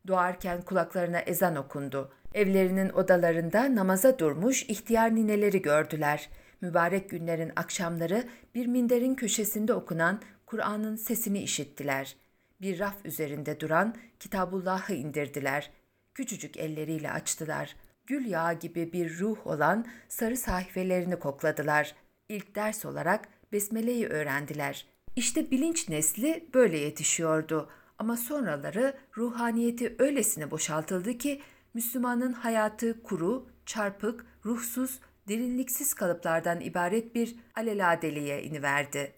Doğarken 0.06 0.62
kulaklarına 0.62 1.18
ezan 1.20 1.56
okundu. 1.56 2.12
Evlerinin 2.34 2.88
odalarında 2.88 3.74
namaza 3.74 4.18
durmuş 4.18 4.62
ihtiyar 4.62 5.14
nineleri 5.14 5.62
gördüler. 5.62 6.30
Mübarek 6.60 7.10
günlerin 7.10 7.52
akşamları 7.56 8.24
bir 8.54 8.66
minderin 8.66 9.14
köşesinde 9.14 9.74
okunan 9.74 10.20
Kur'an'ın 10.46 10.96
sesini 10.96 11.38
işittiler. 11.42 12.16
Bir 12.60 12.78
raf 12.78 12.96
üzerinde 13.04 13.60
duran 13.60 13.94
Kitabullah'ı 14.18 14.94
indirdiler. 14.94 15.70
Küçücük 16.14 16.56
elleriyle 16.56 17.10
açtılar. 17.10 17.76
Gül 18.06 18.26
yağı 18.26 18.54
gibi 18.54 18.92
bir 18.92 19.18
ruh 19.18 19.46
olan 19.46 19.86
sarı 20.08 20.36
sayfelerini 20.36 21.18
kokladılar. 21.18 21.94
İlk 22.28 22.54
ders 22.54 22.84
olarak 22.84 23.28
besmeleyi 23.52 24.06
öğrendiler. 24.06 24.86
İşte 25.16 25.50
bilinç 25.50 25.88
nesli 25.88 26.48
böyle 26.54 26.78
yetişiyordu 26.78 27.70
ama 27.98 28.16
sonraları 28.16 28.96
ruhaniyeti 29.16 29.96
öylesine 29.98 30.50
boşaltıldı 30.50 31.18
ki 31.18 31.40
Müslümanın 31.74 32.32
hayatı 32.32 33.02
kuru, 33.02 33.46
çarpık, 33.66 34.26
ruhsuz, 34.44 35.00
derinliksiz 35.28 35.94
kalıplardan 35.94 36.60
ibaret 36.60 37.14
bir 37.14 37.36
alelade 37.56 38.42
iniverdi. 38.42 39.12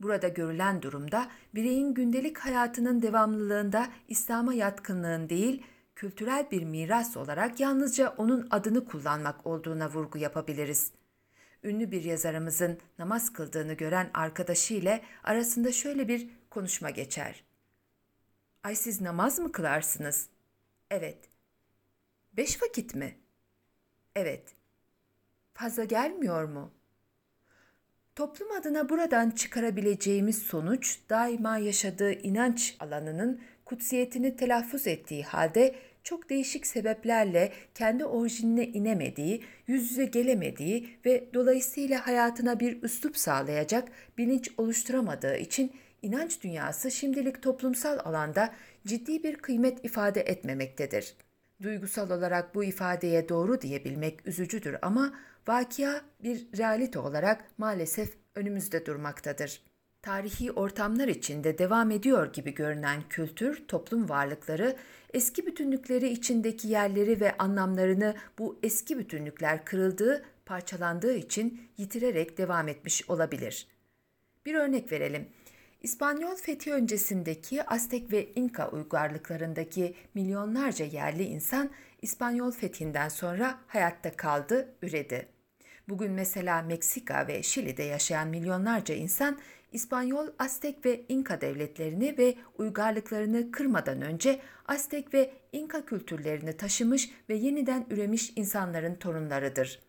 Burada 0.00 0.28
görülen 0.28 0.82
durumda 0.82 1.28
bireyin 1.54 1.94
gündelik 1.94 2.38
hayatının 2.38 3.02
devamlılığında 3.02 3.88
İslam'a 4.08 4.54
yatkınlığın 4.54 5.28
değil, 5.28 5.62
kültürel 5.94 6.50
bir 6.50 6.64
miras 6.64 7.16
olarak 7.16 7.60
yalnızca 7.60 8.14
onun 8.16 8.46
adını 8.50 8.84
kullanmak 8.84 9.46
olduğuna 9.46 9.90
vurgu 9.90 10.18
yapabiliriz.'' 10.18 11.03
Ünlü 11.64 11.90
bir 11.90 12.04
yazarımızın 12.04 12.78
namaz 12.98 13.32
kıldığını 13.32 13.72
gören 13.72 14.10
arkadaşı 14.14 14.74
ile 14.74 15.02
arasında 15.24 15.72
şöyle 15.72 16.08
bir 16.08 16.28
konuşma 16.50 16.90
geçer. 16.90 17.44
Ay 18.62 18.74
siz 18.74 19.00
namaz 19.00 19.38
mı 19.38 19.52
kılarsınız? 19.52 20.28
Evet. 20.90 21.18
Beş 22.32 22.62
vakit 22.62 22.94
mi? 22.94 23.18
Evet. 24.16 24.54
Fazla 25.54 25.84
gelmiyor 25.84 26.44
mu? 26.44 26.72
Toplum 28.16 28.52
adına 28.52 28.88
buradan 28.88 29.30
çıkarabileceğimiz 29.30 30.42
sonuç 30.42 30.98
daima 31.10 31.58
yaşadığı 31.58 32.12
inanç 32.12 32.76
alanının 32.80 33.40
kutsiyetini 33.64 34.36
telaffuz 34.36 34.86
ettiği 34.86 35.24
halde 35.24 35.74
çok 36.04 36.30
değişik 36.30 36.66
sebeplerle 36.66 37.52
kendi 37.74 38.04
orijinine 38.04 38.66
inemediği, 38.66 39.44
yüz 39.66 39.90
yüze 39.90 40.04
gelemediği 40.04 40.88
ve 41.06 41.28
dolayısıyla 41.34 42.06
hayatına 42.06 42.60
bir 42.60 42.82
üslup 42.82 43.16
sağlayacak 43.16 43.88
bilinç 44.18 44.50
oluşturamadığı 44.58 45.36
için 45.36 45.72
inanç 46.02 46.42
dünyası 46.42 46.90
şimdilik 46.90 47.42
toplumsal 47.42 47.98
alanda 47.98 48.54
ciddi 48.86 49.22
bir 49.22 49.36
kıymet 49.36 49.84
ifade 49.84 50.20
etmemektedir. 50.20 51.16
Duygusal 51.62 52.10
olarak 52.10 52.54
bu 52.54 52.64
ifadeye 52.64 53.28
doğru 53.28 53.60
diyebilmek 53.60 54.28
üzücüdür 54.28 54.76
ama 54.82 55.14
vakia 55.48 56.00
bir 56.22 56.46
realite 56.58 56.98
olarak 56.98 57.44
maalesef 57.58 58.14
önümüzde 58.34 58.86
durmaktadır. 58.86 59.73
Tarihi 60.04 60.52
ortamlar 60.52 61.08
içinde 61.08 61.58
devam 61.58 61.90
ediyor 61.90 62.32
gibi 62.32 62.54
görünen 62.54 63.02
kültür, 63.08 63.64
toplum 63.68 64.08
varlıkları 64.08 64.76
eski 65.14 65.46
bütünlükleri 65.46 66.08
içindeki 66.08 66.68
yerleri 66.68 67.20
ve 67.20 67.36
anlamlarını 67.36 68.14
bu 68.38 68.58
eski 68.62 68.98
bütünlükler 68.98 69.64
kırıldığı, 69.64 70.24
parçalandığı 70.46 71.14
için 71.14 71.68
yitirerek 71.78 72.38
devam 72.38 72.68
etmiş 72.68 73.10
olabilir. 73.10 73.68
Bir 74.46 74.54
örnek 74.54 74.92
verelim. 74.92 75.28
İspanyol 75.82 76.36
fethi 76.36 76.72
öncesindeki 76.72 77.62
Aztek 77.62 78.12
ve 78.12 78.32
İnka 78.34 78.70
uygarlıklarındaki 78.70 79.94
milyonlarca 80.14 80.84
yerli 80.84 81.22
insan 81.22 81.70
İspanyol 82.02 82.52
fethinden 82.52 83.08
sonra 83.08 83.58
hayatta 83.66 84.16
kaldı, 84.16 84.74
üredi. 84.82 85.28
Bugün 85.88 86.12
mesela 86.12 86.62
Meksika 86.62 87.28
ve 87.28 87.42
Şili'de 87.42 87.82
yaşayan 87.82 88.28
milyonlarca 88.28 88.94
insan 88.94 89.38
İspanyol, 89.74 90.26
Aztek 90.38 90.86
ve 90.86 91.04
İnka 91.08 91.40
devletlerini 91.40 92.18
ve 92.18 92.34
uygarlıklarını 92.58 93.50
kırmadan 93.50 94.02
önce 94.02 94.40
Aztek 94.66 95.14
ve 95.14 95.32
İnka 95.52 95.84
kültürlerini 95.84 96.56
taşımış 96.56 97.10
ve 97.28 97.34
yeniden 97.34 97.86
üremiş 97.90 98.32
insanların 98.36 98.94
torunlarıdır. 98.94 99.80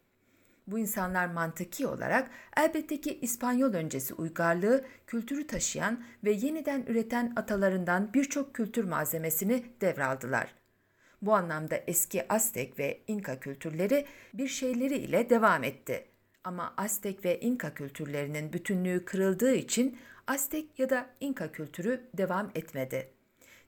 Bu 0.67 0.79
insanlar 0.79 1.27
mantıki 1.27 1.87
olarak 1.87 2.29
elbette 2.57 3.01
ki 3.01 3.19
İspanyol 3.21 3.73
öncesi 3.73 4.13
uygarlığı, 4.13 4.85
kültürü 5.07 5.47
taşıyan 5.47 6.03
ve 6.23 6.31
yeniden 6.31 6.83
üreten 6.87 7.33
atalarından 7.35 8.13
birçok 8.13 8.53
kültür 8.53 8.83
malzemesini 8.83 9.65
devraldılar. 9.81 10.55
Bu 11.21 11.35
anlamda 11.35 11.75
eski 11.87 12.27
Aztek 12.33 12.79
ve 12.79 13.01
İnka 13.07 13.39
kültürleri 13.39 14.05
bir 14.33 14.47
şeyleri 14.47 14.95
ile 14.95 15.29
devam 15.29 15.63
etti. 15.63 16.14
Ama 16.45 16.73
Aztek 16.77 17.25
ve 17.25 17.39
İnka 17.39 17.73
kültürlerinin 17.73 18.53
bütünlüğü 18.53 19.05
kırıldığı 19.05 19.53
için 19.53 19.97
Aztek 20.27 20.79
ya 20.79 20.89
da 20.89 21.09
İnka 21.19 21.51
kültürü 21.51 22.01
devam 22.17 22.51
etmedi. 22.55 23.09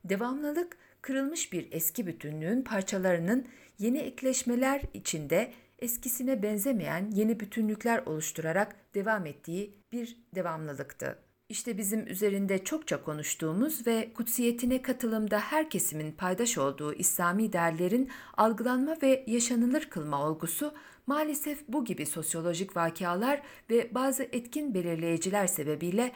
Devamlılık 0.06 0.78
kırılmış 1.02 1.54
bir 1.54 1.68
eski 1.72 2.08
bütünlüğün 2.08 2.62
parçalarının 2.62 3.48
yeni 3.80 3.98
ekleşmeler 3.98 4.82
içinde 4.94 5.54
eskisine 5.80 6.44
benzemeyen 6.44 7.12
yeni 7.12 7.40
bütünlükler 7.40 8.04
oluşturarak 8.06 8.76
devam 8.96 9.26
ettiği 9.26 9.74
bir 9.92 10.18
devamlılıktı. 10.36 11.20
İşte 11.50 11.78
bizim 11.78 12.08
üzerinde 12.08 12.64
çokça 12.64 13.04
konuştuğumuz 13.04 13.88
ve 13.88 14.14
kutsiyetine 14.14 14.82
katılımda 14.82 15.40
her 15.40 15.70
kesimin 15.70 16.12
paydaş 16.12 16.58
olduğu 16.58 16.94
İslami 16.94 17.54
değerlerin 17.54 18.10
algılanma 18.38 18.98
ve 19.02 19.24
yaşanılır 19.28 19.86
kılma 19.86 20.28
olgusu 20.28 20.74
maalesef 21.08 21.68
bu 21.68 21.86
gibi 21.86 22.06
sosyolojik 22.06 22.78
vakalar 22.78 23.42
ve 23.70 23.96
bazı 23.96 24.24
etkin 24.24 24.74
belirleyiciler 24.74 25.48
sebebiyle 25.48 26.12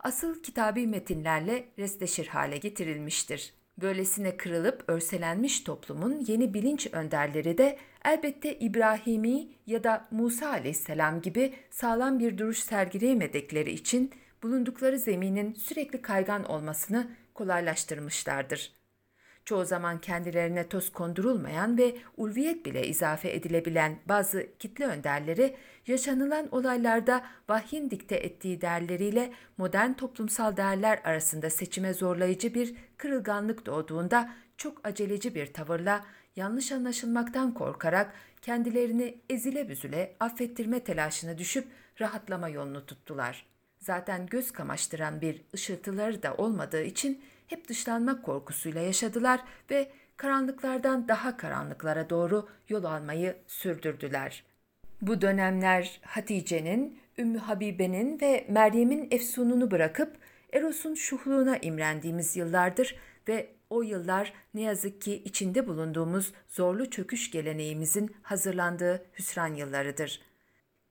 asıl 0.00 0.42
kitabi 0.42 0.86
metinlerle 0.86 1.64
resleşir 1.78 2.26
hale 2.26 2.56
getirilmiştir. 2.56 3.54
Böylesine 3.82 4.36
kırılıp 4.36 4.84
örselenmiş 4.88 5.60
toplumun 5.60 6.24
yeni 6.26 6.54
bilinç 6.54 6.88
önderleri 6.92 7.58
de 7.58 7.78
elbette 8.04 8.58
İbrahimi 8.58 9.48
ya 9.66 9.84
da 9.84 10.08
Musa 10.10 10.48
aleyhisselam 10.48 11.22
gibi 11.22 11.54
sağlam 11.70 12.18
bir 12.18 12.38
duruş 12.38 12.58
sergileyemedikleri 12.58 13.70
için 13.70 14.10
bulundukları 14.42 14.98
zeminin 14.98 15.54
sürekli 15.54 16.02
kaygan 16.02 16.44
olmasını 16.44 17.10
kolaylaştırmışlardır. 17.34 18.79
Çoğu 19.44 19.64
zaman 19.64 20.00
kendilerine 20.00 20.68
toz 20.68 20.92
kondurulmayan 20.92 21.78
ve 21.78 21.96
ulviyet 22.16 22.66
bile 22.66 22.86
izafe 22.86 23.32
edilebilen 23.32 23.98
bazı 24.08 24.46
kitle 24.58 24.86
önderleri 24.86 25.56
yaşanılan 25.86 26.48
olaylarda 26.54 27.24
vahyin 27.48 27.90
dikte 27.90 28.16
ettiği 28.16 28.60
değerleriyle 28.60 29.32
modern 29.58 29.92
toplumsal 29.92 30.56
değerler 30.56 31.00
arasında 31.04 31.50
seçime 31.50 31.94
zorlayıcı 31.94 32.54
bir 32.54 32.74
kırılganlık 32.96 33.66
doğduğunda 33.66 34.32
çok 34.56 34.86
aceleci 34.86 35.34
bir 35.34 35.52
tavırla 35.52 36.04
yanlış 36.36 36.72
anlaşılmaktan 36.72 37.54
korkarak 37.54 38.12
kendilerini 38.42 39.20
ezile 39.30 39.68
büzüle 39.68 40.16
affettirme 40.20 40.80
telaşına 40.80 41.38
düşüp 41.38 41.68
rahatlama 42.00 42.48
yolunu 42.48 42.86
tuttular. 42.86 43.46
Zaten 43.78 44.26
göz 44.26 44.50
kamaştıran 44.50 45.20
bir 45.20 45.42
ışıltıları 45.54 46.22
da 46.22 46.34
olmadığı 46.34 46.82
için 46.82 47.22
hep 47.50 47.68
dışlanmak 47.68 48.24
korkusuyla 48.24 48.80
yaşadılar 48.80 49.40
ve 49.70 49.90
karanlıklardan 50.16 51.08
daha 51.08 51.36
karanlıklara 51.36 52.10
doğru 52.10 52.48
yol 52.68 52.84
almayı 52.84 53.36
sürdürdüler. 53.46 54.44
Bu 55.02 55.20
dönemler 55.20 56.00
Hatice'nin, 56.04 56.98
Ümmü 57.18 57.38
Habibe'nin 57.38 58.20
ve 58.20 58.46
Meryem'in 58.48 59.08
efsununu 59.10 59.70
bırakıp 59.70 60.16
Eros'un 60.52 60.94
şuhluğuna 60.94 61.56
imrendiğimiz 61.56 62.36
yıllardır 62.36 62.96
ve 63.28 63.50
o 63.70 63.82
yıllar 63.82 64.32
ne 64.54 64.60
yazık 64.60 65.02
ki 65.02 65.22
içinde 65.24 65.66
bulunduğumuz 65.66 66.32
zorlu 66.48 66.90
çöküş 66.90 67.30
geleneğimizin 67.30 68.14
hazırlandığı 68.22 69.04
hüsran 69.18 69.54
yıllarıdır. 69.54 70.20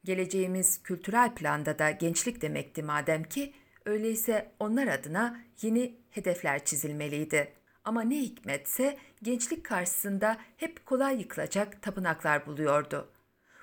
Geleceğimiz 0.04 0.84
kültürel 0.84 1.36
planda 1.36 1.80
da 1.80 1.92
gençlik 1.92 2.42
demekti 2.42 2.84
madem 2.84 3.24
ki, 3.24 3.54
öyleyse 3.86 4.52
onlar 4.60 4.88
adına 4.88 5.40
yeni 5.62 5.96
hedefler 6.10 6.66
çizilmeliydi. 6.66 7.54
Ama 7.86 8.02
ne 8.02 8.20
hikmetse 8.20 8.98
gençlik 9.24 9.64
karşısında 9.64 10.38
hep 10.58 10.86
kolay 10.86 11.20
yıkılacak 11.20 11.82
tapınaklar 11.82 12.46
buluyordu. 12.46 13.10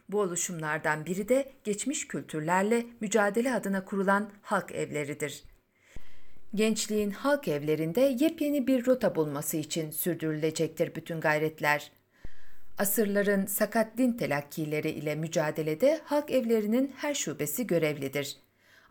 Bu 0.08 0.20
oluşumlardan 0.20 1.06
biri 1.06 1.28
de 1.28 1.52
geçmiş 1.64 2.08
kültürlerle 2.08 2.86
mücadele 3.00 3.54
adına 3.54 3.84
kurulan 3.84 4.30
halk 4.42 4.72
evleridir. 4.72 5.44
Gençliğin 6.54 7.10
halk 7.10 7.48
evlerinde 7.48 8.00
yepyeni 8.00 8.66
bir 8.66 8.86
rota 8.86 9.14
bulması 9.14 9.56
için 9.56 9.90
sürdürülecektir 9.90 10.94
bütün 10.94 11.20
gayretler. 11.20 11.92
Asırların 12.78 13.46
sakat 13.46 13.98
din 13.98 14.12
telakkileri 14.12 14.90
ile 14.90 15.14
mücadelede 15.14 16.00
halk 16.04 16.30
evlerinin 16.30 16.92
her 16.96 17.14
şubesi 17.14 17.66
görevlidir. 17.66 18.36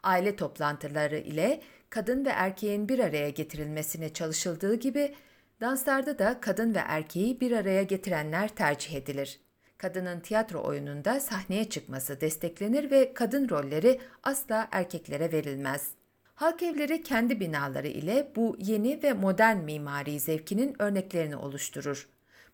Aile 0.06 0.36
toplantıları 0.36 1.18
ile 1.18 1.62
kadın 1.90 2.26
ve 2.26 2.30
erkeğin 2.30 2.90
bir 2.90 3.00
araya 3.00 3.30
getirilmesine 3.30 4.14
çalışıldığı 4.14 4.76
gibi 4.76 5.16
danslarda 5.62 6.20
da 6.20 6.42
kadın 6.42 6.76
ve 6.76 6.80
erkeği 6.80 7.42
bir 7.42 7.52
araya 7.52 7.84
getirenler 7.84 8.48
tercih 8.48 8.94
edilir. 8.94 9.40
Kadının 9.78 10.20
tiyatro 10.20 10.64
oyununda 10.64 11.20
sahneye 11.20 11.70
çıkması 11.70 12.22
desteklenir 12.22 12.92
ve 12.92 13.14
kadın 13.14 13.50
rolleri 13.50 14.00
asla 14.24 14.68
erkeklere 14.72 15.32
verilmez. 15.32 15.92
Halk 16.36 16.64
evleri 16.64 17.04
kendi 17.04 17.40
binaları 17.40 17.88
ile 17.88 18.32
bu 18.36 18.58
yeni 18.60 19.04
ve 19.04 19.14
modern 19.14 19.58
mimari 19.58 20.20
zevkinin 20.20 20.82
örneklerini 20.82 21.36
oluşturur. 21.36 22.10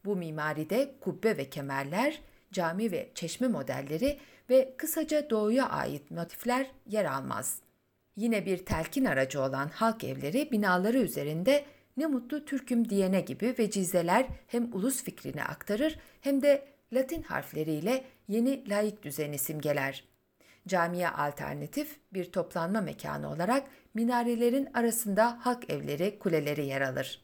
Bu 0.05 0.15
mimaride 0.15 0.95
kubbe 0.99 1.37
ve 1.37 1.49
kemerler, 1.49 2.21
cami 2.51 2.91
ve 2.91 3.09
çeşme 3.15 3.47
modelleri 3.47 4.19
ve 4.51 4.73
kısaca 4.77 5.29
doğuya 5.29 5.69
ait 5.69 6.11
motifler 6.11 6.71
yer 6.87 7.05
almaz. 7.05 7.61
Yine 8.15 8.45
bir 8.45 8.57
telkin 8.57 9.05
aracı 9.05 9.41
olan 9.41 9.69
halk 9.69 10.03
evleri 10.03 10.51
binaları 10.51 10.97
üzerinde 10.97 11.65
ne 11.97 12.05
mutlu 12.05 12.45
Türk'üm 12.45 12.89
diyene 12.89 13.21
gibi 13.21 13.55
vecizeler 13.59 14.27
hem 14.47 14.73
ulus 14.73 15.03
fikrini 15.03 15.43
aktarır 15.43 15.99
hem 16.21 16.41
de 16.41 16.67
Latin 16.93 17.23
harfleriyle 17.23 18.03
yeni 18.27 18.69
laik 18.69 19.03
düzeni 19.03 19.37
simgeler. 19.37 20.03
Camiye 20.67 21.09
alternatif 21.09 21.99
bir 22.13 22.31
toplanma 22.31 22.81
mekanı 22.81 23.29
olarak 23.29 23.67
minarelerin 23.93 24.69
arasında 24.73 25.39
halk 25.41 25.69
evleri, 25.69 26.19
kuleleri 26.19 26.65
yer 26.65 26.81
alır. 26.81 27.21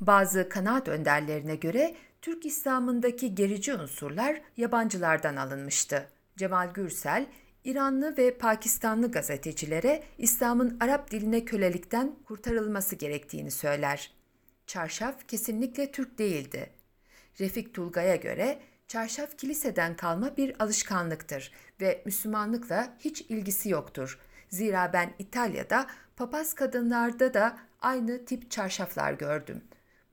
Bazı 0.00 0.48
kanaat 0.48 0.88
önderlerine 0.88 1.56
göre 1.56 1.94
Türk 2.22 2.46
İslam'ındaki 2.46 3.34
gerici 3.34 3.74
unsurlar 3.74 4.40
yabancılardan 4.56 5.36
alınmıştı. 5.36 6.06
Cemal 6.40 6.70
Gürsel, 6.70 7.26
İranlı 7.64 8.16
ve 8.16 8.38
Pakistanlı 8.38 9.10
gazetecilere 9.12 10.02
İslam'ın 10.18 10.76
Arap 10.80 11.10
diline 11.10 11.44
kölelikten 11.44 12.14
kurtarılması 12.24 12.96
gerektiğini 12.96 13.50
söyler. 13.50 14.12
Çarşaf 14.66 15.28
kesinlikle 15.28 15.92
Türk 15.92 16.18
değildi. 16.18 16.70
Refik 17.40 17.74
Tulgay'a 17.74 18.16
göre 18.16 18.58
çarşaf 18.88 19.38
kiliseden 19.38 19.96
kalma 19.96 20.36
bir 20.36 20.62
alışkanlıktır 20.62 21.52
ve 21.80 22.02
Müslümanlıkla 22.04 22.96
hiç 22.98 23.20
ilgisi 23.20 23.68
yoktur. 23.68 24.18
Zira 24.48 24.92
ben 24.92 25.14
İtalya'da 25.18 25.86
papaz 26.16 26.54
kadınlarda 26.54 27.34
da 27.34 27.58
aynı 27.80 28.24
tip 28.24 28.50
çarşaflar 28.50 29.12
gördüm. 29.12 29.64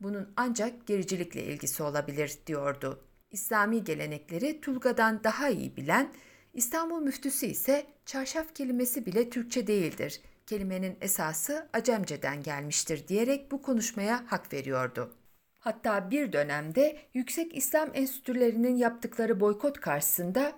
Bunun 0.01 0.33
ancak 0.37 0.87
gericilikle 0.87 1.43
ilgisi 1.43 1.83
olabilir 1.83 2.37
diyordu. 2.47 3.06
İslami 3.31 3.83
gelenekleri 3.83 4.61
Tulga'dan 4.61 5.23
daha 5.23 5.49
iyi 5.49 5.75
bilen 5.75 6.13
İstanbul 6.53 7.01
müftüsü 7.01 7.45
ise 7.45 7.85
çarşaf 8.05 8.55
kelimesi 8.55 9.05
bile 9.05 9.29
Türkçe 9.29 9.67
değildir. 9.67 10.21
Kelimenin 10.45 10.97
esası 11.01 11.69
Acemce'den 11.73 12.43
gelmiştir 12.43 13.07
diyerek 13.07 13.51
bu 13.51 13.61
konuşmaya 13.61 14.23
hak 14.31 14.53
veriyordu. 14.53 15.13
Hatta 15.59 16.11
bir 16.11 16.33
dönemde 16.33 16.97
Yüksek 17.13 17.57
İslam 17.57 17.89
Enstitülerinin 17.93 18.75
yaptıkları 18.75 19.39
boykot 19.39 19.79
karşısında 19.79 20.51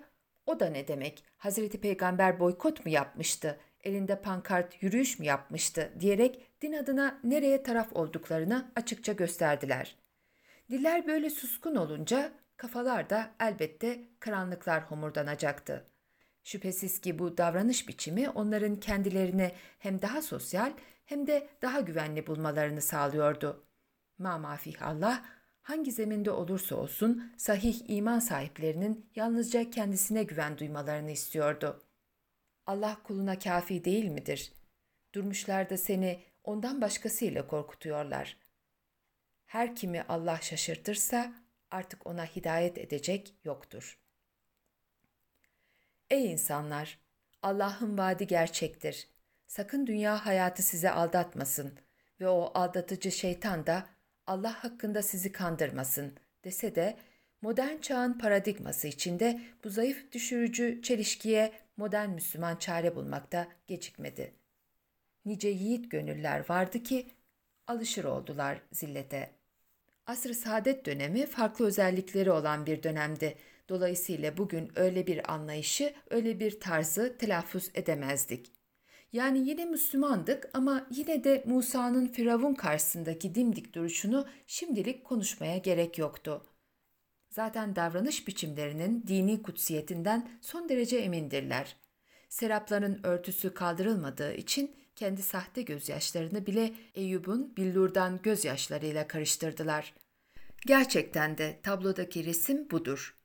o 0.46 0.60
da 0.60 0.66
ne 0.66 0.88
demek? 0.88 1.24
Hazreti 1.36 1.80
Peygamber 1.80 2.40
boykot 2.40 2.86
mu 2.86 2.92
yapmıştı? 2.92 3.60
Elinde 3.84 4.22
pankart 4.22 4.82
yürüyüş 4.82 5.18
mü 5.18 5.26
yapmıştı? 5.26 5.92
diyerek 6.00 6.62
din 6.62 6.72
adına 6.72 7.20
nereye 7.24 7.62
taraf 7.62 7.88
olduklarını 7.92 8.72
açıkça 8.76 9.12
gösterdiler. 9.12 9.96
Diller 10.70 11.06
böyle 11.06 11.30
suskun 11.30 11.74
olunca 11.74 12.32
kafalar 12.60 13.10
da 13.10 13.30
elbette 13.40 14.04
karanlıklar 14.18 14.82
homurdanacaktı. 14.82 15.86
Şüphesiz 16.44 17.00
ki 17.00 17.18
bu 17.18 17.38
davranış 17.38 17.88
biçimi 17.88 18.30
onların 18.30 18.80
kendilerini 18.80 19.52
hem 19.78 20.02
daha 20.02 20.22
sosyal 20.22 20.72
hem 21.06 21.26
de 21.26 21.48
daha 21.62 21.80
güvenli 21.80 22.26
bulmalarını 22.26 22.80
sağlıyordu. 22.80 23.66
Ma 24.18 24.38
mafih 24.38 24.82
Allah, 24.82 25.24
hangi 25.62 25.92
zeminde 25.92 26.30
olursa 26.30 26.76
olsun 26.76 27.32
sahih 27.36 27.80
iman 27.88 28.18
sahiplerinin 28.18 29.10
yalnızca 29.16 29.70
kendisine 29.70 30.22
güven 30.22 30.58
duymalarını 30.58 31.10
istiyordu. 31.10 31.82
Allah 32.66 32.96
kuluna 33.04 33.38
kafi 33.38 33.84
değil 33.84 34.08
midir? 34.08 34.52
Durmuşlar 35.14 35.70
da 35.70 35.76
seni 35.76 36.22
ondan 36.44 36.80
başkasıyla 36.80 37.46
korkutuyorlar. 37.46 38.36
Her 39.46 39.76
kimi 39.76 40.02
Allah 40.02 40.38
şaşırtırsa 40.40 41.39
artık 41.70 42.06
ona 42.06 42.24
hidayet 42.26 42.78
edecek 42.78 43.34
yoktur. 43.44 43.98
Ey 46.10 46.32
insanlar! 46.32 46.98
Allah'ın 47.42 47.98
vaadi 47.98 48.26
gerçektir. 48.26 49.08
Sakın 49.46 49.86
dünya 49.86 50.26
hayatı 50.26 50.62
size 50.62 50.90
aldatmasın 50.90 51.78
ve 52.20 52.28
o 52.28 52.50
aldatıcı 52.54 53.12
şeytan 53.12 53.66
da 53.66 53.86
Allah 54.26 54.64
hakkında 54.64 55.02
sizi 55.02 55.32
kandırmasın 55.32 56.16
dese 56.44 56.74
de 56.74 56.96
modern 57.42 57.78
çağın 57.78 58.18
paradigması 58.18 58.88
içinde 58.88 59.40
bu 59.64 59.70
zayıf 59.70 60.12
düşürücü 60.12 60.82
çelişkiye 60.82 61.52
modern 61.76 62.10
Müslüman 62.10 62.56
çare 62.56 62.96
bulmakta 62.96 63.48
gecikmedi. 63.66 64.34
Nice 65.24 65.48
yiğit 65.48 65.90
gönüller 65.90 66.48
vardı 66.48 66.82
ki 66.82 67.06
alışır 67.66 68.04
oldular 68.04 68.60
zillete. 68.72 69.39
Asr-ı 70.10 70.34
saadet 70.34 70.86
dönemi 70.86 71.26
farklı 71.26 71.66
özellikleri 71.66 72.30
olan 72.30 72.66
bir 72.66 72.82
dönemdi. 72.82 73.34
Dolayısıyla 73.68 74.36
bugün 74.36 74.70
öyle 74.76 75.06
bir 75.06 75.32
anlayışı, 75.32 75.94
öyle 76.10 76.40
bir 76.40 76.60
tarzı 76.60 77.16
telaffuz 77.18 77.70
edemezdik. 77.74 78.52
Yani 79.12 79.48
yine 79.48 79.64
Müslümandık 79.64 80.50
ama 80.54 80.86
yine 80.90 81.24
de 81.24 81.44
Musa'nın 81.46 82.06
Firavun 82.06 82.54
karşısındaki 82.54 83.34
dimdik 83.34 83.74
duruşunu 83.74 84.26
şimdilik 84.46 85.04
konuşmaya 85.04 85.58
gerek 85.58 85.98
yoktu. 85.98 86.46
Zaten 87.28 87.76
davranış 87.76 88.28
biçimlerinin 88.28 89.04
dini 89.06 89.42
kutsiyetinden 89.42 90.28
son 90.40 90.68
derece 90.68 90.98
emindirler. 90.98 91.76
Serapların 92.28 93.00
örtüsü 93.02 93.54
kaldırılmadığı 93.54 94.34
için 94.34 94.76
kendi 95.00 95.22
sahte 95.22 95.62
gözyaşlarını 95.62 96.46
bile 96.46 96.74
Eyüp'ün 96.94 97.56
billurdan 97.56 98.20
gözyaşlarıyla 98.22 99.08
karıştırdılar. 99.08 99.94
Gerçekten 100.66 101.38
de 101.38 101.60
tablodaki 101.62 102.24
resim 102.24 102.70
budur. 102.70 103.16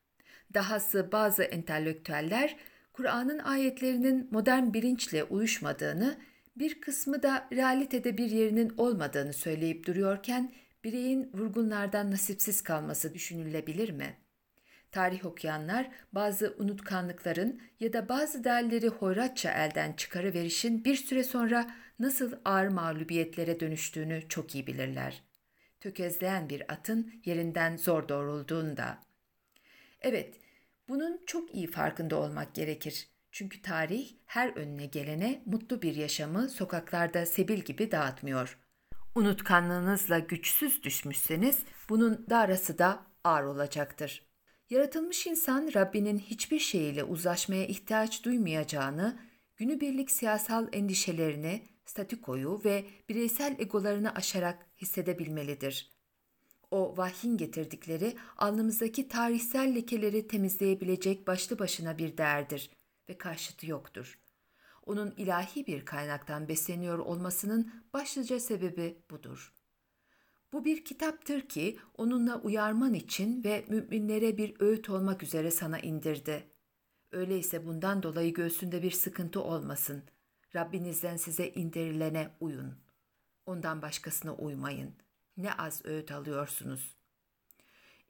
Dahası 0.53 1.11
bazı 1.11 1.43
entelektüeller 1.43 2.57
Kur'an'ın 2.93 3.39
ayetlerinin 3.39 4.27
modern 4.31 4.73
bilinçle 4.73 5.23
uyuşmadığını, 5.23 6.17
bir 6.55 6.81
kısmı 6.81 7.23
da 7.23 7.47
realitede 7.53 8.17
bir 8.17 8.29
yerinin 8.29 8.73
olmadığını 8.77 9.33
söyleyip 9.33 9.85
duruyorken 9.85 10.51
bireyin 10.83 11.31
vurgunlardan 11.33 12.11
nasipsiz 12.11 12.61
kalması 12.61 13.13
düşünülebilir 13.13 13.89
mi? 13.89 14.17
Tarih 14.95 15.25
okuyanlar 15.25 15.91
bazı 16.13 16.55
unutkanlıkların 16.57 17.61
ya 17.79 17.93
da 17.93 18.09
bazı 18.09 18.43
değerleri 18.43 18.87
hoyratça 18.87 19.51
elden 19.51 19.93
çıkarıverişin 19.93 20.85
bir 20.85 20.95
süre 20.95 21.23
sonra 21.23 21.71
nasıl 21.99 22.33
ağır 22.45 22.67
mağlubiyetlere 22.67 23.59
dönüştüğünü 23.59 24.29
çok 24.29 24.55
iyi 24.55 24.67
bilirler. 24.67 25.23
Tökezleyen 25.79 26.49
bir 26.49 26.71
atın 26.73 27.13
yerinden 27.25 27.77
zor 27.77 28.09
doğrulduğunda. 28.09 28.97
Evet, 30.01 30.35
bunun 30.89 31.21
çok 31.25 31.55
iyi 31.55 31.67
farkında 31.67 32.15
olmak 32.15 32.55
gerekir. 32.55 33.09
Çünkü 33.31 33.61
tarih 33.61 34.11
her 34.25 34.49
önüne 34.49 34.85
gelene 34.85 35.41
mutlu 35.45 35.81
bir 35.81 35.95
yaşamı 35.95 36.49
sokaklarda 36.49 37.25
sebil 37.25 37.59
gibi 37.59 37.91
dağıtmıyor. 37.91 38.59
Unutkanlığınızla 39.15 40.19
güçsüz 40.19 40.83
düşmüşseniz 40.83 41.59
bunun 41.89 42.25
darası 42.29 42.77
da 42.77 43.05
ağır 43.23 43.43
olacaktır. 43.43 44.34
Yaratılmış 44.69 45.27
insan 45.27 45.71
Rabbinin 45.75 46.19
hiçbir 46.19 46.59
şeyiyle 46.59 47.03
uzlaşmaya 47.03 47.65
ihtiyaç 47.65 48.23
duymayacağını, 48.23 49.19
günübirlik 49.57 50.11
siyasal 50.11 50.67
endişelerini, 50.71 51.67
statikoyu 51.85 52.61
ve 52.65 52.85
bireysel 53.09 53.55
egolarını 53.59 54.15
aşarak 54.15 54.65
hissedebilmelidir. 54.77 55.91
O 56.71 56.97
vahyin 56.97 57.37
getirdikleri 57.37 58.15
alnımızdaki 58.37 59.07
tarihsel 59.07 59.75
lekeleri 59.75 60.27
temizleyebilecek 60.27 61.27
başlı 61.27 61.59
başına 61.59 61.97
bir 61.97 62.17
değerdir 62.17 62.69
ve 63.09 63.17
karşıtı 63.17 63.67
yoktur. 63.67 64.19
Onun 64.85 65.13
ilahi 65.17 65.67
bir 65.67 65.85
kaynaktan 65.85 66.47
besleniyor 66.47 66.99
olmasının 66.99 67.73
başlıca 67.93 68.39
sebebi 68.39 68.97
budur. 69.11 69.54
Bu 70.55 70.65
bir 70.65 70.85
kitaptır 70.85 71.41
ki 71.41 71.77
onunla 71.97 72.41
uyarman 72.41 72.93
için 72.93 73.43
ve 73.43 73.65
müminlere 73.67 74.37
bir 74.37 74.55
öğüt 74.59 74.89
olmak 74.89 75.23
üzere 75.23 75.51
sana 75.51 75.79
indirdi. 75.79 76.49
Öyleyse 77.11 77.65
bundan 77.65 78.03
dolayı 78.03 78.33
göğsünde 78.33 78.83
bir 78.83 78.91
sıkıntı 78.91 79.41
olmasın. 79.41 80.03
Rabbinizden 80.55 81.17
size 81.17 81.49
indirilene 81.49 82.29
uyun. 82.39 82.73
Ondan 83.45 83.81
başkasına 83.81 84.35
uymayın. 84.35 84.95
Ne 85.37 85.53
az 85.53 85.85
öğüt 85.85 86.11
alıyorsunuz. 86.11 86.95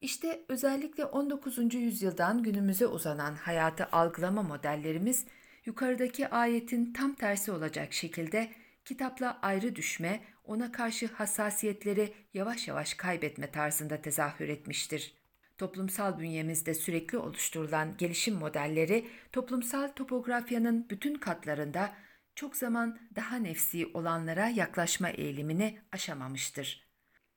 İşte 0.01 0.45
özellikle 0.47 1.05
19. 1.05 1.73
yüzyıldan 1.73 2.43
günümüze 2.43 2.87
uzanan 2.87 3.35
hayatı 3.35 3.85
algılama 3.85 4.43
modellerimiz 4.43 5.25
yukarıdaki 5.65 6.27
ayetin 6.27 6.93
tam 6.93 7.13
tersi 7.15 7.51
olacak 7.51 7.93
şekilde 7.93 8.51
kitapla 8.85 9.39
ayrı 9.41 9.75
düşme, 9.75 10.34
ona 10.47 10.71
karşı 10.71 11.07
hassasiyetleri 11.07 12.13
yavaş 12.33 12.67
yavaş 12.67 12.93
kaybetme 12.93 13.51
tarzında 13.51 14.01
tezahür 14.01 14.49
etmiştir. 14.49 15.13
Toplumsal 15.57 16.19
bünyemizde 16.19 16.73
sürekli 16.73 17.17
oluşturulan 17.17 17.97
gelişim 17.97 18.35
modelleri 18.35 19.07
toplumsal 19.31 19.87
topografyanın 19.87 20.89
bütün 20.89 21.15
katlarında 21.15 21.93
çok 22.35 22.55
zaman 22.55 22.99
daha 23.15 23.35
nefsi 23.35 23.87
olanlara 23.93 24.49
yaklaşma 24.49 25.09
eğilimini 25.09 25.79
aşamamıştır. 25.91 26.85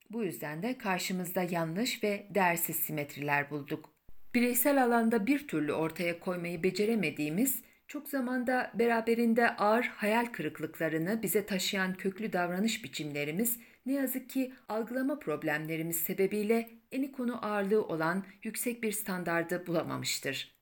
Bu 0.09 0.23
yüzden 0.23 0.63
de 0.63 0.77
karşımızda 0.77 1.43
yanlış 1.43 2.03
ve 2.03 2.27
değersiz 2.29 2.75
simetriler 2.75 3.49
bulduk. 3.49 3.93
Bireysel 4.35 4.83
alanda 4.83 5.27
bir 5.27 5.47
türlü 5.47 5.73
ortaya 5.73 6.19
koymayı 6.19 6.63
beceremediğimiz 6.63 7.61
çok 7.89 8.09
zamanda 8.09 8.71
beraberinde 8.73 9.55
ağır 9.55 9.83
hayal 9.83 10.25
kırıklıklarını 10.25 11.23
bize 11.23 11.45
taşıyan 11.45 11.93
köklü 11.93 12.33
davranış 12.33 12.83
biçimlerimiz 12.83 13.59
ne 13.85 13.93
yazık 13.93 14.29
ki 14.29 14.53
algılama 14.67 15.19
problemlerimiz 15.19 15.95
sebebiyle 15.95 16.69
eni 16.91 17.11
konu 17.11 17.45
ağırlığı 17.45 17.83
olan 17.83 18.25
yüksek 18.43 18.83
bir 18.83 18.91
standardı 18.91 19.67
bulamamıştır. 19.67 20.55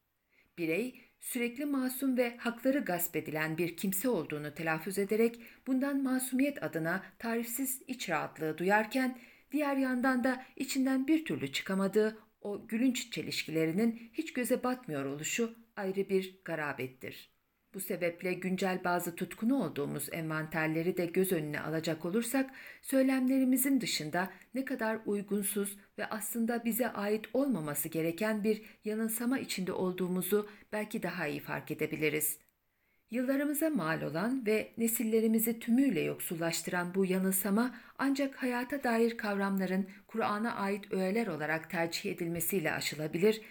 Birey 0.57 1.01
sürekli 1.19 1.65
masum 1.65 2.17
ve 2.17 2.37
hakları 2.37 2.79
gasp 2.79 3.15
edilen 3.15 3.57
bir 3.57 3.77
kimse 3.77 4.09
olduğunu 4.09 4.53
telaffuz 4.53 4.97
ederek 4.97 5.41
bundan 5.67 6.03
masumiyet 6.03 6.63
adına 6.63 7.03
tarifsiz 7.19 7.81
iç 7.87 8.09
rahatlığı 8.09 8.57
duyarken 8.57 9.19
diğer 9.51 9.77
yandan 9.77 10.23
da 10.23 10.45
içinden 10.55 11.07
bir 11.07 11.25
türlü 11.25 11.51
çıkamadığı 11.51 12.17
o 12.41 12.67
gülünç 12.67 13.11
çelişkilerinin 13.11 14.09
hiç 14.13 14.33
göze 14.33 14.63
batmıyor 14.63 15.05
oluşu 15.05 15.66
ayrı 15.77 16.09
bir 16.09 16.39
garabettir. 16.45 17.37
Bu 17.73 17.79
sebeple 17.79 18.33
güncel 18.33 18.83
bazı 18.83 19.15
tutkunu 19.15 19.63
olduğumuz 19.63 20.09
envanterleri 20.11 20.97
de 20.97 21.05
göz 21.05 21.31
önüne 21.31 21.59
alacak 21.59 22.05
olursak, 22.05 22.49
söylemlerimizin 22.81 23.81
dışında 23.81 24.31
ne 24.53 24.65
kadar 24.65 24.99
uygunsuz 25.05 25.77
ve 25.97 26.05
aslında 26.05 26.65
bize 26.65 26.87
ait 26.87 27.25
olmaması 27.33 27.89
gereken 27.89 28.43
bir 28.43 28.61
yanılsama 28.85 29.39
içinde 29.39 29.71
olduğumuzu 29.71 30.49
belki 30.71 31.03
daha 31.03 31.27
iyi 31.27 31.39
fark 31.39 31.71
edebiliriz. 31.71 32.39
Yıllarımıza 33.11 33.69
mal 33.69 34.01
olan 34.01 34.45
ve 34.45 34.73
nesillerimizi 34.77 35.59
tümüyle 35.59 36.01
yoksullaştıran 36.01 36.95
bu 36.95 37.05
yanılsama 37.05 37.75
ancak 37.97 38.35
hayata 38.35 38.83
dair 38.83 39.17
kavramların 39.17 39.87
Kur'an'a 40.07 40.55
ait 40.55 40.91
öğeler 40.91 41.27
olarak 41.27 41.69
tercih 41.69 42.11
edilmesiyle 42.11 42.71
aşılabilir 42.71 43.41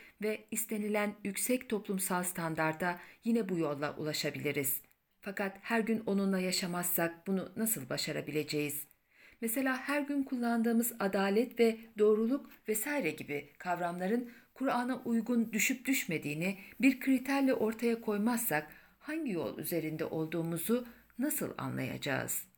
istenilen 0.51 1.15
yüksek 1.25 1.69
toplumsal 1.69 2.23
standarda 2.23 2.99
yine 3.25 3.49
bu 3.49 3.59
yolla 3.59 3.97
ulaşabiliriz. 3.97 4.81
Fakat 5.21 5.57
her 5.63 5.81
gün 5.81 6.03
onunla 6.07 6.41
yaşamazsak 6.41 7.27
bunu 7.27 7.53
nasıl 7.57 7.89
başarabileceğiz? 7.89 8.87
Mesela 9.41 9.77
her 9.77 10.01
gün 10.01 10.23
kullandığımız 10.23 10.93
adalet 10.99 11.61
ve 11.61 11.79
doğruluk 11.99 12.51
vesaire 12.69 13.11
gibi 13.11 13.53
kavramların 13.59 14.33
Kur'an'a 14.55 15.03
uygun 15.05 15.53
düşüp 15.53 15.85
düşmediğini 15.85 16.59
bir 16.81 17.01
kriterle 17.01 17.55
ortaya 17.55 18.01
koymazsak 18.01 18.71
hangi 18.99 19.33
yol 19.33 19.59
üzerinde 19.59 20.05
olduğumuzu 20.05 20.87
nasıl 21.19 21.55
anlayacağız? 21.59 22.56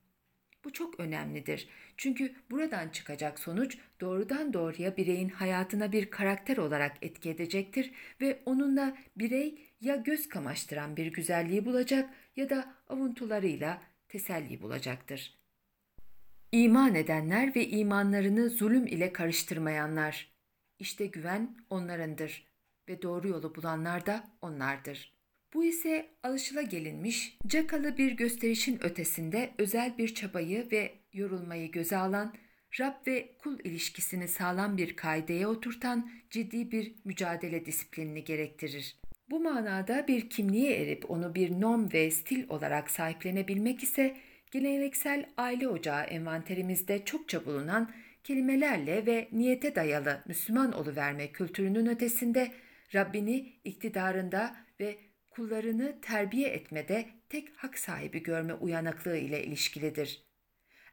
Bu 0.69 0.73
çok 0.73 1.01
önemlidir. 1.01 1.69
Çünkü 1.97 2.35
buradan 2.51 2.89
çıkacak 2.89 3.39
sonuç 3.39 3.79
doğrudan 4.01 4.53
doğruya 4.53 4.97
bireyin 4.97 5.29
hayatına 5.29 5.93
bir 5.93 6.11
karakter 6.11 6.57
olarak 6.57 6.97
etki 7.03 7.31
edecektir 7.31 7.91
ve 8.21 8.43
onunla 8.47 8.97
birey 9.17 9.59
ya 9.81 9.97
göz 9.97 10.29
kamaştıran 10.29 10.97
bir 10.97 11.07
güzelliği 11.07 11.65
bulacak 11.65 12.11
ya 12.37 12.51
da 12.51 12.75
avuntularıyla 12.89 13.83
teselli 14.09 14.63
bulacaktır. 14.63 15.39
İman 16.53 16.95
edenler 16.95 17.55
ve 17.55 17.69
imanlarını 17.69 18.51
zulüm 18.51 18.87
ile 18.87 19.13
karıştırmayanlar. 19.13 20.33
İşte 20.79 21.07
güven 21.07 21.57
onlarındır 21.71 22.47
ve 22.89 23.03
doğru 23.03 23.29
yolu 23.29 23.55
bulanlar 23.55 24.07
da 24.07 24.25
onlardır.'' 24.43 25.18
Bu 25.55 25.65
ise 25.65 26.07
alışılagelinmiş, 26.23 27.39
cakalı 27.47 27.99
bir 27.99 28.13
gösterişin 28.13 28.85
ötesinde 28.85 29.51
özel 29.59 29.99
bir 29.99 30.15
çabayı 30.15 30.69
ve 30.73 30.93
yorulmayı 31.13 31.71
göze 31.71 31.97
alan, 31.97 32.35
Rab 32.81 33.07
ve 33.07 33.37
kul 33.39 33.59
ilişkisini 33.65 34.29
sağlam 34.29 34.77
bir 34.77 34.97
kaideye 34.97 35.47
oturtan 35.47 36.11
ciddi 36.31 36.71
bir 36.71 36.95
mücadele 37.05 37.67
disiplinini 37.67 38.25
gerektirir. 38.25 38.97
Bu 39.31 39.41
manada 39.41 40.09
bir 40.09 40.31
kimliğe 40.31 40.83
erip 40.83 41.11
onu 41.11 41.35
bir 41.35 41.61
norm 41.61 41.93
ve 41.93 42.11
stil 42.11 42.49
olarak 42.49 42.91
sahiplenebilmek 42.91 43.83
ise 43.83 44.17
geleneksel 44.51 45.27
aile 45.37 45.69
ocağı 45.69 46.05
envanterimizde 46.05 47.05
çokça 47.05 47.47
bulunan 47.47 47.91
kelimelerle 48.25 49.07
ve 49.07 49.29
niyete 49.33 49.75
dayalı 49.75 50.23
Müslüman 50.27 50.73
oluverme 50.73 51.33
kültürünün 51.33 51.87
ötesinde 51.87 52.53
Rabbini 52.95 53.53
iktidarında 53.65 54.57
ve 54.81 55.08
kullarını 55.39 56.01
terbiye 56.03 56.49
etmede 56.49 57.09
tek 57.29 57.57
hak 57.57 57.79
sahibi 57.79 58.23
görme 58.23 58.55
uyanıklığı 58.55 59.17
ile 59.17 59.45
ilişkilidir. 59.45 60.23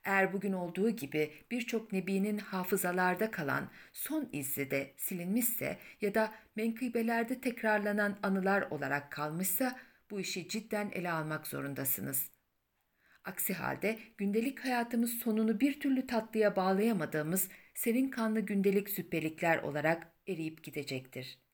Eğer 0.03 0.33
bugün 0.33 0.53
olduğu 0.53 0.89
gibi 0.89 1.33
birçok 1.51 1.93
nebinin 1.93 2.37
hafızalarda 2.37 3.31
kalan 3.31 3.69
son 3.93 4.29
izli 4.31 4.71
de 4.71 4.93
silinmişse 4.97 5.77
ya 6.01 6.15
da 6.15 6.33
menkıbelerde 6.55 7.41
tekrarlanan 7.41 8.17
anılar 8.23 8.61
olarak 8.61 9.11
kalmışsa 9.11 9.79
bu 10.11 10.19
işi 10.19 10.47
cidden 10.47 10.91
ele 10.93 11.11
almak 11.11 11.47
zorundasınız. 11.47 12.31
Aksi 13.23 13.53
halde 13.53 13.99
gündelik 14.17 14.59
hayatımız 14.59 15.11
sonunu 15.11 15.59
bir 15.59 15.79
türlü 15.79 16.07
tatlıya 16.07 16.55
bağlayamadığımız 16.55 17.49
serin 17.73 18.09
kanlı 18.09 18.39
gündelik 18.39 18.89
süppelikler 18.89 19.57
olarak 19.57 20.07
eriyip 20.27 20.63
gidecektir.'' 20.63 21.44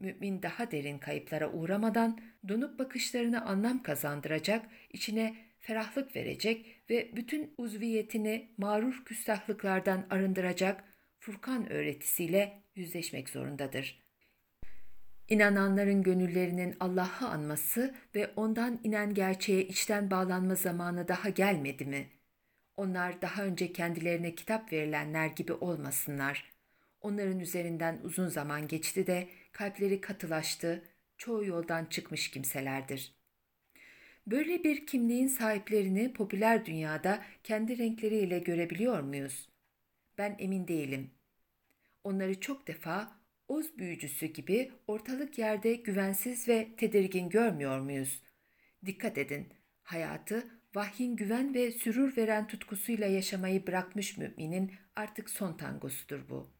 Mümin 0.00 0.42
daha 0.42 0.70
derin 0.70 0.98
kayıplara 0.98 1.52
uğramadan 1.52 2.20
donup 2.48 2.78
bakışlarını 2.78 3.44
anlam 3.44 3.82
kazandıracak, 3.82 4.66
içine 4.90 5.36
ferahlık 5.60 6.16
verecek 6.16 6.82
ve 6.90 7.10
bütün 7.16 7.54
uzviyetini 7.58 8.48
mağrur 8.56 9.04
küstahlıklardan 9.04 10.06
arındıracak 10.10 10.84
Furkan 11.18 11.72
öğretisiyle 11.72 12.62
yüzleşmek 12.74 13.28
zorundadır. 13.28 14.08
İnananların 15.28 16.02
gönüllerinin 16.02 16.76
Allah'ı 16.80 17.28
anması 17.28 17.94
ve 18.14 18.30
ondan 18.36 18.80
inen 18.84 19.14
gerçeğe 19.14 19.62
içten 19.64 20.10
bağlanma 20.10 20.54
zamanı 20.54 21.08
daha 21.08 21.28
gelmedi 21.28 21.84
mi? 21.84 22.08
Onlar 22.76 23.22
daha 23.22 23.44
önce 23.44 23.72
kendilerine 23.72 24.34
kitap 24.34 24.72
verilenler 24.72 25.26
gibi 25.26 25.52
olmasınlar. 25.52 26.52
Onların 27.00 27.40
üzerinden 27.40 28.00
uzun 28.02 28.28
zaman 28.28 28.68
geçti 28.68 29.06
de 29.06 29.28
kalpleri 29.58 30.00
katılaştı, 30.00 30.84
çoğu 31.16 31.44
yoldan 31.44 31.84
çıkmış 31.84 32.30
kimselerdir. 32.30 33.14
Böyle 34.26 34.64
bir 34.64 34.86
kimliğin 34.86 35.28
sahiplerini 35.28 36.12
popüler 36.12 36.66
dünyada 36.66 37.24
kendi 37.44 37.78
renkleriyle 37.78 38.38
görebiliyor 38.38 39.00
muyuz? 39.00 39.48
Ben 40.18 40.36
emin 40.38 40.68
değilim. 40.68 41.10
Onları 42.04 42.40
çok 42.40 42.66
defa 42.66 43.20
oz 43.48 43.78
büyücüsü 43.78 44.26
gibi 44.26 44.72
ortalık 44.86 45.38
yerde 45.38 45.74
güvensiz 45.74 46.48
ve 46.48 46.68
tedirgin 46.76 47.28
görmüyor 47.28 47.80
muyuz? 47.80 48.22
Dikkat 48.86 49.18
edin, 49.18 49.52
hayatı 49.82 50.60
vahyin 50.74 51.16
güven 51.16 51.54
ve 51.54 51.70
sürür 51.70 52.16
veren 52.16 52.46
tutkusuyla 52.46 53.06
yaşamayı 53.06 53.66
bırakmış 53.66 54.16
müminin 54.16 54.72
artık 54.96 55.30
son 55.30 55.56
tangosudur 55.56 56.28
bu.'' 56.28 56.57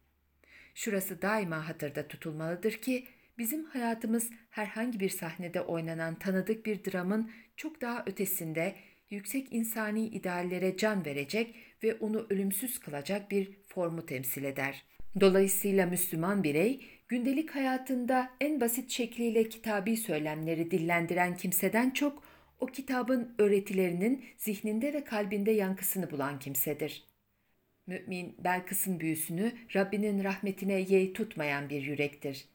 Şurası 0.79 1.21
daima 1.21 1.67
hatırda 1.67 2.07
tutulmalıdır 2.07 2.71
ki 2.71 3.05
bizim 3.37 3.65
hayatımız 3.65 4.29
herhangi 4.49 4.99
bir 4.99 5.09
sahnede 5.09 5.61
oynanan 5.61 6.19
tanıdık 6.19 6.65
bir 6.65 6.83
dramın 6.85 7.31
çok 7.57 7.81
daha 7.81 8.03
ötesinde 8.05 8.75
yüksek 9.09 9.53
insani 9.53 10.07
ideallere 10.07 10.77
can 10.77 11.05
verecek 11.05 11.55
ve 11.83 11.95
onu 11.95 12.27
ölümsüz 12.29 12.79
kılacak 12.79 13.31
bir 13.31 13.51
formu 13.67 14.05
temsil 14.05 14.43
eder. 14.43 14.85
Dolayısıyla 15.19 15.85
Müslüman 15.85 16.43
birey 16.43 16.85
gündelik 17.07 17.55
hayatında 17.55 18.29
en 18.41 18.61
basit 18.61 18.91
şekliyle 18.91 19.49
kitabi 19.49 19.97
söylemleri 19.97 20.71
dillendiren 20.71 21.37
kimseden 21.37 21.89
çok 21.89 22.23
o 22.59 22.65
kitabın 22.65 23.35
öğretilerinin 23.37 24.25
zihninde 24.37 24.93
ve 24.93 25.03
kalbinde 25.03 25.51
yankısını 25.51 26.11
bulan 26.11 26.39
kimsedir. 26.39 27.08
Mümin 27.89 28.35
Belkıs'ın 28.39 28.99
büyüsünü 28.99 29.53
Rabbinin 29.75 30.23
rahmetine 30.23 30.73
yey 30.73 31.13
tutmayan 31.13 31.69
bir 31.69 31.81
yürektir. 31.81 32.45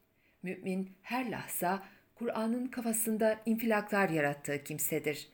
Mümin 0.43 0.91
her 1.03 1.31
lahza 1.31 1.83
Kur'an'ın 2.15 2.67
kafasında 2.67 3.41
infilaklar 3.47 4.09
yarattığı 4.09 4.65
kimsedir. 4.65 5.29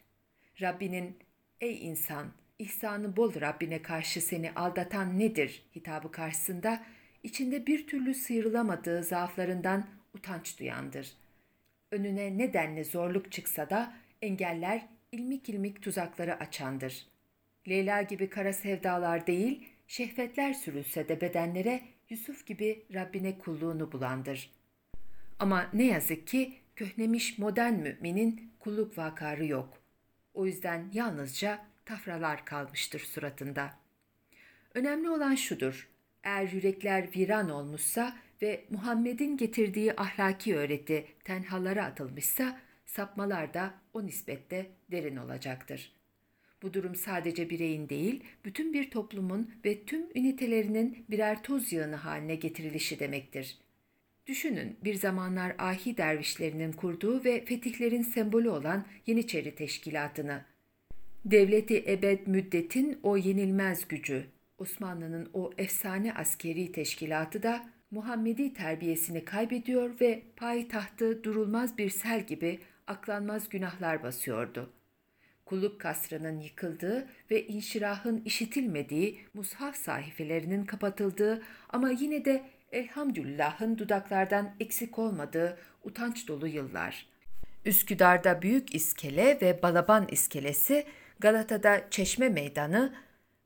Rabbinin 0.60 1.16
''Ey 1.60 1.88
insan, 1.88 2.26
ihsanı 2.58 3.16
bol 3.16 3.40
Rabbine 3.40 3.82
karşı 3.82 4.20
seni 4.20 4.52
aldatan 4.52 5.18
nedir?'' 5.18 5.62
hitabı 5.76 6.12
karşısında 6.12 6.82
içinde 7.22 7.66
bir 7.66 7.86
türlü 7.86 8.14
sıyrılamadığı 8.14 9.02
zaaflarından 9.02 9.86
utanç 10.14 10.58
duyandır. 10.58 11.12
Önüne 11.90 12.38
nedenle 12.38 12.84
zorluk 12.84 13.32
çıksa 13.32 13.70
da 13.70 13.94
engeller 14.22 14.86
ilmik 15.12 15.48
ilmik 15.48 15.82
tuzakları 15.82 16.34
açandır. 16.34 17.06
Leyla 17.68 18.02
gibi 18.02 18.30
kara 18.30 18.52
sevdalar 18.52 19.26
değil, 19.26 19.68
şehvetler 19.90 20.55
sürülse 20.55 21.09
de 21.09 21.20
bedenlere 21.20 21.81
Yusuf 22.11 22.46
gibi 22.46 22.87
Rabbine 22.94 23.38
kulluğunu 23.38 23.92
bulandır. 23.92 24.50
Ama 25.38 25.70
ne 25.72 25.85
yazık 25.85 26.26
ki 26.26 26.55
köhnemiş 26.76 27.38
modern 27.38 27.72
müminin 27.72 28.53
kulluk 28.59 28.98
vakarı 28.98 29.46
yok. 29.46 29.83
O 30.35 30.46
yüzden 30.46 30.90
yalnızca 30.92 31.66
tafralar 31.85 32.44
kalmıştır 32.44 33.00
suratında. 33.00 33.74
Önemli 34.74 35.11
olan 35.11 35.35
şudur, 35.35 35.88
eğer 36.22 36.53
yürekler 36.53 37.09
viran 37.16 37.50
olmuşsa 37.50 38.16
ve 38.42 38.64
Muhammed'in 38.70 39.37
getirdiği 39.37 39.96
ahlaki 39.96 40.57
öğreti 40.57 41.07
tenhalara 41.24 41.85
atılmışsa, 41.85 42.61
sapmalar 42.87 43.55
da 43.55 43.74
o 43.92 44.07
nispette 44.07 44.70
derin 44.90 45.16
olacaktır.'' 45.16 45.99
Bu 46.62 46.75
durum 46.75 46.94
sadece 46.94 47.51
bireyin 47.51 47.88
değil, 47.88 48.25
bütün 48.44 48.73
bir 48.73 48.90
toplumun 48.90 49.51
ve 49.64 49.85
tüm 49.85 50.07
ünitelerinin 50.14 51.05
birer 51.11 51.42
toz 51.42 51.73
yığını 51.73 51.96
haline 51.96 52.35
getirilişi 52.35 53.01
demektir. 53.01 53.59
Düşünün 54.27 54.77
bir 54.85 54.94
zamanlar 54.94 55.55
ahi 55.59 55.96
dervişlerinin 55.96 56.73
kurduğu 56.73 57.25
ve 57.25 57.44
fetihlerin 57.44 58.03
sembolü 58.03 58.51
olan 58.51 58.85
Yeniçeri 59.07 59.55
Teşkilatı'nı. 59.55 60.44
Devleti 61.25 61.85
ebed 61.87 62.27
müddetin 62.27 62.99
o 63.03 63.16
yenilmez 63.16 63.88
gücü, 63.88 64.25
Osmanlı'nın 64.59 65.31
o 65.35 65.51
efsane 65.59 66.14
askeri 66.14 66.73
teşkilatı 66.73 67.42
da 67.42 67.70
Muhammedi 67.90 68.55
terbiyesini 68.55 69.25
kaybediyor 69.25 70.01
ve 70.01 70.23
payitahtı 70.37 71.25
durulmaz 71.25 71.79
bir 71.79 71.90
sel 71.90 72.27
gibi 72.27 72.59
aklanmaz 72.87 73.49
günahlar 73.49 74.03
basıyordu. 74.03 74.70
Kulluk 75.50 75.80
kasrının 75.80 76.40
yıkıldığı 76.40 77.08
ve 77.30 77.46
inşirahın 77.46 78.22
işitilmediği, 78.24 79.20
mushaf 79.34 79.76
sahifelerinin 79.76 80.64
kapatıldığı 80.64 81.42
ama 81.68 81.90
yine 81.90 82.24
de 82.24 82.44
elhamdülillahın 82.72 83.78
dudaklardan 83.78 84.54
eksik 84.60 84.98
olmadığı 84.98 85.58
utanç 85.84 86.28
dolu 86.28 86.46
yıllar. 86.46 87.06
Üsküdar'da 87.64 88.42
Büyük 88.42 88.74
İskele 88.74 89.38
ve 89.42 89.62
Balaban 89.62 90.08
İskelesi, 90.10 90.84
Galata'da 91.20 91.90
Çeşme 91.90 92.28
Meydanı, 92.28 92.94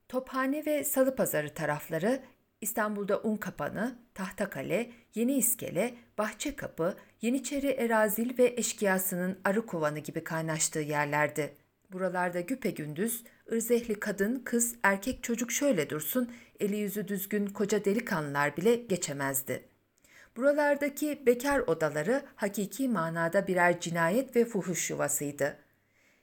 Tophane 0.08 0.66
ve 0.66 0.84
Salıpazarı 0.84 1.54
tarafları, 1.54 2.22
İstanbul'da 2.60 3.20
Unkapanı, 3.22 3.98
Tahtakale, 4.14 4.90
Yeni 5.14 5.36
İskele, 5.36 5.94
Bahçekapı, 6.18 6.96
Yeniçeri 7.22 7.68
Erazil 7.68 8.38
ve 8.38 8.54
Eşkıyası'nın 8.56 9.38
arı 9.44 9.66
kovanı 9.66 9.98
gibi 9.98 10.24
kaynaştığı 10.24 10.80
yerlerdi. 10.80 11.63
Buralarda 11.94 12.40
güpegündüz, 12.40 13.24
ırzehli 13.52 14.00
kadın, 14.00 14.42
kız, 14.44 14.74
erkek 14.82 15.22
çocuk 15.22 15.52
şöyle 15.52 15.90
dursun, 15.90 16.32
eli 16.60 16.76
yüzü 16.76 17.08
düzgün 17.08 17.46
koca 17.46 17.84
delikanlılar 17.84 18.56
bile 18.56 18.74
geçemezdi. 18.76 19.68
Buralardaki 20.36 21.22
bekar 21.26 21.58
odaları 21.58 22.22
hakiki 22.36 22.88
manada 22.88 23.46
birer 23.46 23.80
cinayet 23.80 24.36
ve 24.36 24.44
fuhuş 24.44 24.90
yuvasıydı. 24.90 25.56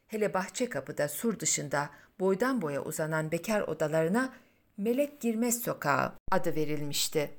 Hele 0.07 0.33
bahçe 0.33 0.69
kapıda 0.69 1.07
sur 1.07 1.39
dışında 1.39 1.89
boydan 2.19 2.61
boya 2.61 2.83
uzanan 2.83 3.31
bekar 3.31 3.61
odalarına 3.61 4.33
Melek 4.77 5.21
Girmez 5.21 5.61
Sokağı 5.61 6.13
adı 6.31 6.55
verilmişti. 6.55 7.31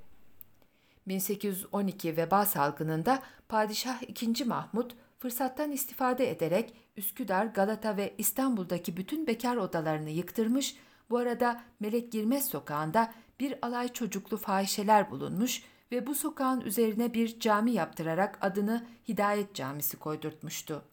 1812 1.09 2.17
veba 2.17 2.47
salgınında 2.47 3.23
Padişah 3.49 4.03
II. 4.03 4.45
Mahmud 4.45 4.91
fırsattan 5.23 5.73
istifade 5.73 6.31
ederek 6.31 6.75
Üsküdar, 6.97 7.47
Galata 7.47 7.97
ve 7.97 8.15
İstanbul'daki 8.19 8.97
bütün 8.97 9.27
bekar 9.27 9.57
odalarını 9.57 10.11
yıktırmış, 10.11 10.77
bu 11.11 11.19
arada 11.19 11.63
Melek 11.81 12.13
Girmez 12.13 12.49
Sokağı'nda 12.49 13.13
bir 13.41 13.55
alay 13.67 13.93
çocuklu 13.93 14.37
fahişeler 14.37 15.11
bulunmuş 15.11 15.63
ve 15.93 16.07
bu 16.07 16.15
sokağın 16.15 16.61
üzerine 16.61 17.15
bir 17.15 17.41
cami 17.41 17.73
yaptırarak 17.73 18.39
adını 18.41 18.87
Hidayet 19.09 19.55
Camisi 19.55 19.97
koydurtmuştu. 19.97 20.85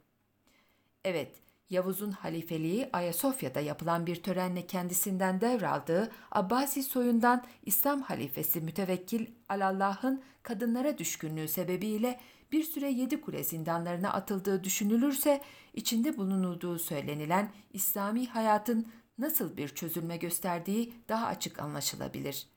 Evet, 1.04 1.36
Yavuz'un 1.70 2.12
halifeliği 2.12 2.90
Ayasofya'da 2.94 3.60
yapılan 3.60 4.06
bir 4.06 4.24
törenle 4.24 4.68
kendisinden 4.68 5.42
devraldığı 5.42 6.12
Abbasi 6.32 6.84
soyundan 6.84 7.44
İslam 7.66 8.02
halifesi 8.02 8.62
mütevekkil 8.62 9.28
Alallah'ın 9.50 10.22
kadınlara 10.44 10.98
düşkünlüğü 10.98 11.48
sebebiyle 11.48 12.20
bir 12.52 12.64
süre 12.64 12.90
yedi 12.90 13.22
kule 13.22 13.44
zindanlarına 13.44 14.14
atıldığı 14.14 14.64
düşünülürse 14.64 15.42
içinde 15.74 16.18
bulunulduğu 16.18 16.80
söylenilen 16.80 17.52
İslami 17.74 18.28
hayatın 18.28 18.88
nasıl 19.18 19.58
bir 19.58 19.68
çözülme 19.68 20.18
gösterdiği 20.18 20.94
daha 21.10 21.28
açık 21.28 21.60
anlaşılabilir. 21.60 22.48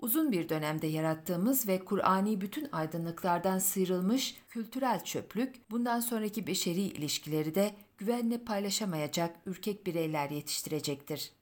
Uzun 0.00 0.32
bir 0.32 0.48
dönemde 0.48 0.86
yarattığımız 0.86 1.68
ve 1.68 1.84
Kur'ani 1.84 2.40
bütün 2.40 2.68
aydınlıklardan 2.72 3.58
sıyrılmış 3.58 4.36
kültürel 4.48 5.04
çöplük 5.04 5.70
bundan 5.70 6.00
sonraki 6.00 6.46
beşeri 6.46 6.80
ilişkileri 6.80 7.54
de 7.54 7.74
güvenle 7.98 8.44
paylaşamayacak 8.44 9.36
ürkek 9.46 9.86
bireyler 9.86 10.30
yetiştirecektir. 10.30 11.32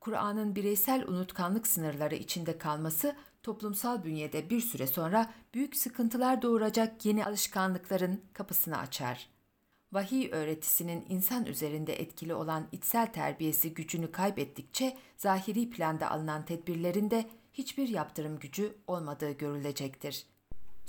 Kur'an'ın 0.00 0.56
bireysel 0.56 1.08
unutkanlık 1.08 1.66
sınırları 1.66 2.14
içinde 2.14 2.58
kalması 2.58 3.16
toplumsal 3.50 4.04
bünyede 4.04 4.50
bir 4.50 4.60
süre 4.60 4.86
sonra 4.86 5.30
büyük 5.54 5.76
sıkıntılar 5.76 6.42
doğuracak 6.42 7.06
yeni 7.06 7.26
alışkanlıkların 7.26 8.20
kapısını 8.32 8.78
açar. 8.78 9.28
Vahiy 9.92 10.28
öğretisinin 10.32 11.06
insan 11.08 11.46
üzerinde 11.46 12.00
etkili 12.00 12.34
olan 12.34 12.68
içsel 12.72 13.12
terbiyesi 13.12 13.74
gücünü 13.74 14.12
kaybettikçe 14.12 14.96
zahiri 15.16 15.70
planda 15.70 16.10
alınan 16.10 16.44
tedbirlerin 16.44 17.10
de 17.10 17.30
hiçbir 17.52 17.88
yaptırım 17.88 18.38
gücü 18.38 18.74
olmadığı 18.86 19.32
görülecektir. 19.32 20.26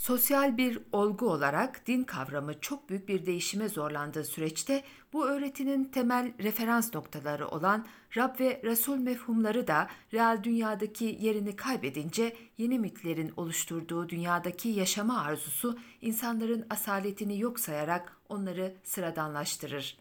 Sosyal 0.01 0.57
bir 0.57 0.79
olgu 0.91 1.29
olarak 1.29 1.87
din 1.87 2.03
kavramı 2.03 2.59
çok 2.59 2.89
büyük 2.89 3.07
bir 3.07 3.25
değişime 3.25 3.69
zorlandığı 3.69 4.23
süreçte 4.23 4.83
bu 5.13 5.27
öğretinin 5.27 5.85
temel 5.85 6.33
referans 6.39 6.93
noktaları 6.93 7.47
olan 7.47 7.87
Rab 8.17 8.39
ve 8.39 8.61
Resul 8.63 8.97
mefhumları 8.97 9.67
da 9.67 9.89
real 10.13 10.43
dünyadaki 10.43 11.17
yerini 11.19 11.55
kaybedince 11.55 12.35
yeni 12.57 12.79
mitlerin 12.79 13.33
oluşturduğu 13.37 14.09
dünyadaki 14.09 14.69
yaşama 14.69 15.21
arzusu 15.21 15.79
insanların 16.01 16.65
asaletini 16.69 17.39
yok 17.39 17.59
sayarak 17.59 18.17
onları 18.29 18.75
sıradanlaştırır. 18.83 19.97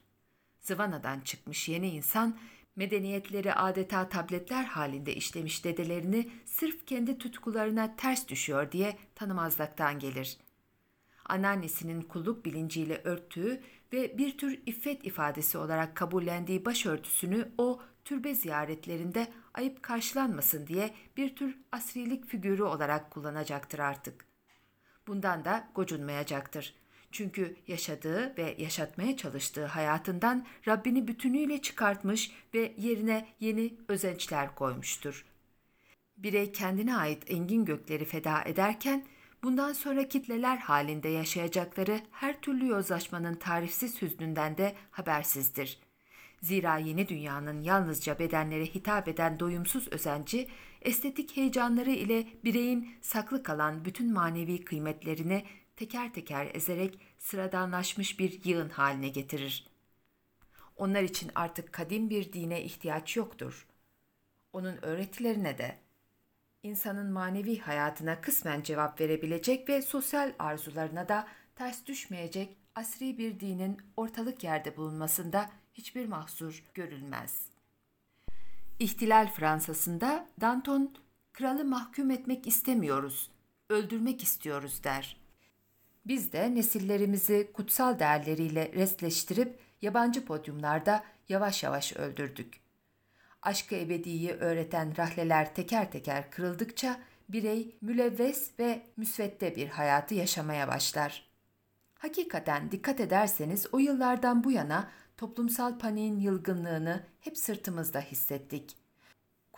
Zıvanadan 0.60 1.20
çıkmış 1.20 1.68
yeni 1.68 1.90
insan 1.90 2.36
medeniyetleri 2.76 3.54
adeta 3.54 4.08
tabletler 4.08 4.64
halinde 4.64 5.14
işlemiş 5.14 5.64
dedelerini 5.64 6.30
sırf 6.44 6.86
kendi 6.86 7.18
tutkularına 7.18 7.96
ters 7.96 8.28
düşüyor 8.28 8.72
diye 8.72 8.96
tanımazlıktan 9.14 9.98
gelir. 9.98 10.38
Anneannesinin 11.26 12.02
kulluk 12.02 12.44
bilinciyle 12.44 13.00
örttüğü 13.04 13.60
ve 13.92 14.18
bir 14.18 14.38
tür 14.38 14.60
iffet 14.66 15.04
ifadesi 15.04 15.58
olarak 15.58 15.96
kabullendiği 15.96 16.64
başörtüsünü 16.64 17.48
o 17.58 17.80
türbe 18.04 18.34
ziyaretlerinde 18.34 19.28
ayıp 19.54 19.82
karşılanmasın 19.82 20.66
diye 20.66 20.94
bir 21.16 21.36
tür 21.36 21.58
asrilik 21.72 22.26
figürü 22.26 22.62
olarak 22.62 23.10
kullanacaktır 23.10 23.78
artık. 23.78 24.24
Bundan 25.06 25.44
da 25.44 25.68
gocunmayacaktır. 25.74 26.79
Çünkü 27.12 27.56
yaşadığı 27.66 28.36
ve 28.36 28.54
yaşatmaya 28.58 29.16
çalıştığı 29.16 29.66
hayatından 29.66 30.46
Rabbini 30.68 31.08
bütünüyle 31.08 31.62
çıkartmış 31.62 32.32
ve 32.54 32.74
yerine 32.78 33.26
yeni 33.40 33.74
özençler 33.88 34.54
koymuştur. 34.54 35.24
Birey 36.16 36.52
kendine 36.52 36.96
ait 36.96 37.30
engin 37.30 37.64
gökleri 37.64 38.04
feda 38.04 38.42
ederken 38.42 39.04
bundan 39.42 39.72
sonra 39.72 40.08
kitleler 40.08 40.56
halinde 40.56 41.08
yaşayacakları 41.08 42.00
her 42.10 42.40
türlü 42.40 42.66
yozlaşmanın 42.66 43.34
tarifsiz 43.34 44.02
hüznünden 44.02 44.58
de 44.58 44.74
habersizdir. 44.90 45.78
Zira 46.42 46.78
yeni 46.78 47.08
dünyanın 47.08 47.62
yalnızca 47.62 48.18
bedenlere 48.18 48.66
hitap 48.66 49.08
eden 49.08 49.40
doyumsuz 49.40 49.88
özenci, 49.88 50.48
estetik 50.82 51.36
heyecanları 51.36 51.90
ile 51.90 52.26
bireyin 52.44 52.90
saklı 53.00 53.42
kalan 53.42 53.84
bütün 53.84 54.12
manevi 54.12 54.64
kıymetlerini 54.64 55.44
teker 55.80 56.12
teker 56.12 56.50
ezerek 56.54 56.98
sıradanlaşmış 57.18 58.18
bir 58.18 58.44
yığın 58.44 58.68
haline 58.68 59.08
getirir. 59.08 59.66
Onlar 60.76 61.02
için 61.02 61.30
artık 61.34 61.72
kadim 61.72 62.10
bir 62.10 62.32
dine 62.32 62.62
ihtiyaç 62.62 63.16
yoktur. 63.16 63.68
Onun 64.52 64.84
öğretilerine 64.84 65.58
de 65.58 65.78
insanın 66.62 67.12
manevi 67.12 67.58
hayatına 67.58 68.20
kısmen 68.20 68.62
cevap 68.62 69.00
verebilecek 69.00 69.68
ve 69.68 69.82
sosyal 69.82 70.32
arzularına 70.38 71.08
da 71.08 71.28
ters 71.56 71.86
düşmeyecek 71.86 72.56
asri 72.74 73.18
bir 73.18 73.40
dinin 73.40 73.78
ortalık 73.96 74.44
yerde 74.44 74.76
bulunmasında 74.76 75.50
hiçbir 75.74 76.06
mahsur 76.06 76.64
görülmez. 76.74 77.46
İhtilal 78.78 79.32
Fransa'sında 79.32 80.28
Danton, 80.40 80.94
kralı 81.32 81.64
mahkum 81.64 82.10
etmek 82.10 82.46
istemiyoruz, 82.46 83.30
öldürmek 83.68 84.22
istiyoruz 84.22 84.84
der. 84.84 85.19
Biz 86.06 86.32
de 86.32 86.54
nesillerimizi 86.54 87.50
kutsal 87.52 87.98
değerleriyle 87.98 88.72
restleştirip 88.74 89.58
yabancı 89.82 90.24
podyumlarda 90.24 91.04
yavaş 91.28 91.62
yavaş 91.62 91.92
öldürdük. 91.92 92.60
Aşkı 93.42 93.74
ebediyi 93.74 94.32
öğreten 94.32 94.96
rahleler 94.96 95.54
teker 95.54 95.90
teker 95.92 96.30
kırıldıkça 96.30 97.00
birey 97.28 97.76
mülevves 97.80 98.50
ve 98.58 98.82
müsvedde 98.96 99.56
bir 99.56 99.68
hayatı 99.68 100.14
yaşamaya 100.14 100.68
başlar. 100.68 101.30
Hakikaten 101.94 102.70
dikkat 102.70 103.00
ederseniz 103.00 103.66
o 103.72 103.78
yıllardan 103.78 104.44
bu 104.44 104.52
yana 104.52 104.90
toplumsal 105.16 105.78
paniğin 105.78 106.18
yılgınlığını 106.18 107.06
hep 107.20 107.38
sırtımızda 107.38 108.00
hissettik. 108.00 108.76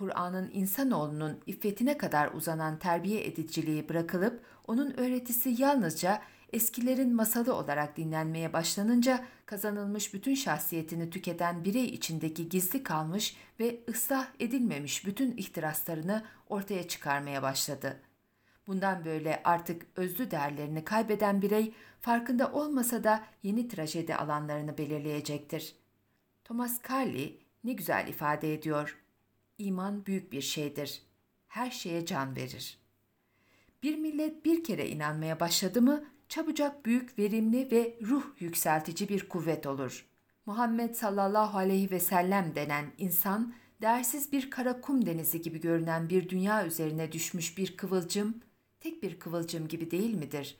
Kur'an'ın 0.03 0.51
insanoğlunun 0.53 1.41
iffetine 1.47 1.99
kadar 1.99 2.33
uzanan 2.33 2.79
terbiye 2.79 3.27
ediciliği 3.27 3.88
bırakılıp 3.88 4.45
onun 4.67 4.99
öğretisi 4.99 5.55
yalnızca 5.59 6.22
eskilerin 6.53 7.14
masalı 7.14 7.55
olarak 7.55 7.97
dinlenmeye 7.97 8.53
başlanınca 8.53 9.24
kazanılmış 9.47 10.14
bütün 10.14 10.35
şahsiyetini 10.35 11.11
tüketen 11.11 11.64
birey 11.64 11.85
içindeki 11.85 12.49
gizli 12.49 12.83
kalmış 12.83 13.37
ve 13.61 13.81
ıslah 13.89 14.26
edilmemiş 14.41 15.07
bütün 15.07 15.37
ihtiraslarını 15.37 16.24
ortaya 16.49 16.89
çıkarmaya 16.89 17.43
başladı. 17.43 18.01
Bundan 18.66 19.05
böyle 19.05 19.41
artık 19.45 19.87
özlü 19.97 20.31
değerlerini 20.31 20.85
kaybeden 20.85 21.43
birey 21.43 21.74
farkında 22.01 22.53
olmasa 22.53 23.05
da 23.05 23.24
yeni 23.43 23.68
trajedi 23.68 24.14
alanlarını 24.14 24.79
belirleyecektir. 24.79 25.74
Thomas 26.45 26.81
Carly 26.91 27.39
ne 27.64 27.72
güzel 27.72 28.09
ifade 28.09 28.55
ediyor. 28.55 29.01
İman 29.63 30.07
büyük 30.07 30.33
bir 30.33 30.41
şeydir. 30.41 31.03
Her 31.49 31.71
şeye 31.71 32.07
can 32.07 32.37
verir. 32.37 32.79
Bir 33.83 33.97
millet 33.97 34.45
bir 34.45 34.65
kere 34.65 34.89
inanmaya 34.89 35.41
başladı 35.41 35.83
mı 35.83 36.05
çabucak 36.29 36.87
büyük, 36.87 37.19
verimli 37.19 37.71
ve 37.71 37.99
ruh 38.03 38.25
yükseltici 38.41 39.09
bir 39.09 39.29
kuvvet 39.29 39.67
olur. 39.67 40.07
Muhammed 40.47 40.95
sallallahu 40.95 41.59
aleyhi 41.59 41.91
ve 41.91 42.01
sellem 42.01 42.55
denen 42.55 42.85
insan, 42.99 43.55
değersiz 43.83 44.33
bir 44.33 44.51
kara 44.51 44.81
kum 44.81 45.07
denizi 45.07 45.43
gibi 45.43 45.61
görünen 45.61 46.09
bir 46.09 46.29
dünya 46.29 46.67
üzerine 46.67 47.13
düşmüş 47.13 47.59
bir 47.59 47.77
kıvılcım, 47.77 48.35
tek 48.81 49.03
bir 49.03 49.19
kıvılcım 49.19 49.69
gibi 49.69 49.91
değil 49.91 50.15
midir? 50.15 50.59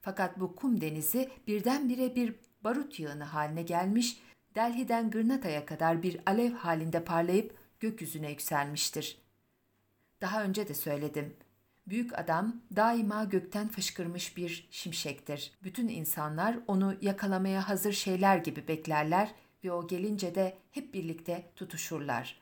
Fakat 0.00 0.40
bu 0.40 0.56
kum 0.56 0.80
denizi 0.80 1.30
birdenbire 1.46 2.16
bir 2.16 2.34
barut 2.64 3.00
yığını 3.00 3.24
haline 3.24 3.62
gelmiş, 3.62 4.20
Delhi'den 4.54 5.10
Gırnata'ya 5.10 5.66
kadar 5.66 6.02
bir 6.02 6.20
alev 6.26 6.52
halinde 6.52 7.04
parlayıp 7.04 7.57
gökyüzüne 7.80 8.30
yükselmiştir. 8.30 9.18
Daha 10.20 10.44
önce 10.44 10.68
de 10.68 10.74
söyledim. 10.74 11.36
Büyük 11.86 12.18
adam 12.18 12.56
daima 12.76 13.24
gökten 13.24 13.68
fışkırmış 13.68 14.36
bir 14.36 14.68
şimşektir. 14.70 15.52
Bütün 15.62 15.88
insanlar 15.88 16.58
onu 16.66 16.96
yakalamaya 17.00 17.68
hazır 17.68 17.92
şeyler 17.92 18.36
gibi 18.36 18.68
beklerler 18.68 19.34
ve 19.64 19.72
o 19.72 19.86
gelince 19.86 20.34
de 20.34 20.58
hep 20.70 20.94
birlikte 20.94 21.50
tutuşurlar. 21.56 22.40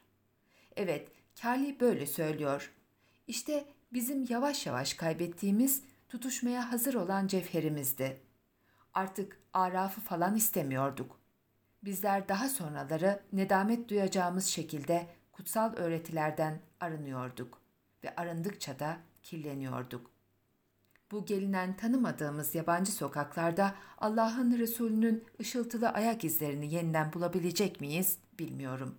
Evet, 0.76 1.08
Kali 1.42 1.80
böyle 1.80 2.06
söylüyor. 2.06 2.72
İşte 3.26 3.64
bizim 3.92 4.26
yavaş 4.28 4.66
yavaş 4.66 4.94
kaybettiğimiz 4.94 5.82
tutuşmaya 6.08 6.72
hazır 6.72 6.94
olan 6.94 7.26
cevherimizdi. 7.26 8.20
Artık 8.94 9.40
arafı 9.52 10.00
falan 10.00 10.36
istemiyorduk. 10.36 11.20
Bizler 11.84 12.28
daha 12.28 12.48
sonraları 12.48 13.22
nedamet 13.32 13.88
duyacağımız 13.88 14.46
şekilde 14.46 15.06
kutsal 15.36 15.76
öğretilerden 15.76 16.60
arınıyorduk 16.80 17.60
ve 18.04 18.14
arındıkça 18.16 18.78
da 18.78 18.96
kirleniyorduk. 19.22 20.10
Bu 21.10 21.26
gelinen 21.26 21.76
tanımadığımız 21.76 22.54
yabancı 22.54 22.92
sokaklarda 22.92 23.74
Allah'ın 23.98 24.58
Resulü'nün 24.58 25.24
ışıltılı 25.40 25.88
ayak 25.88 26.24
izlerini 26.24 26.74
yeniden 26.74 27.12
bulabilecek 27.12 27.80
miyiz 27.80 28.18
bilmiyorum. 28.38 28.94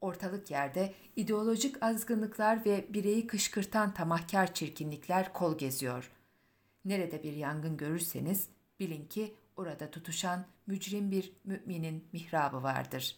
Ortalık 0.00 0.50
yerde 0.50 0.94
ideolojik 1.16 1.82
azgınlıklar 1.82 2.64
ve 2.64 2.86
bireyi 2.88 3.26
kışkırtan 3.26 3.94
tamahkar 3.94 4.54
çirkinlikler 4.54 5.32
kol 5.32 5.58
geziyor. 5.58 6.10
Nerede 6.84 7.22
bir 7.22 7.32
yangın 7.32 7.76
görürseniz 7.76 8.48
bilin 8.80 9.06
ki 9.06 9.34
orada 9.56 9.90
tutuşan 9.90 10.44
mücrim 10.66 11.10
bir 11.10 11.32
müminin 11.44 12.04
mihrabı 12.12 12.62
vardır. 12.62 13.16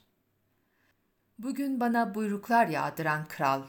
Bugün 1.39 1.81
bana 1.81 2.15
buyruklar 2.15 2.67
yağdıran 2.67 3.29
kral, 3.29 3.63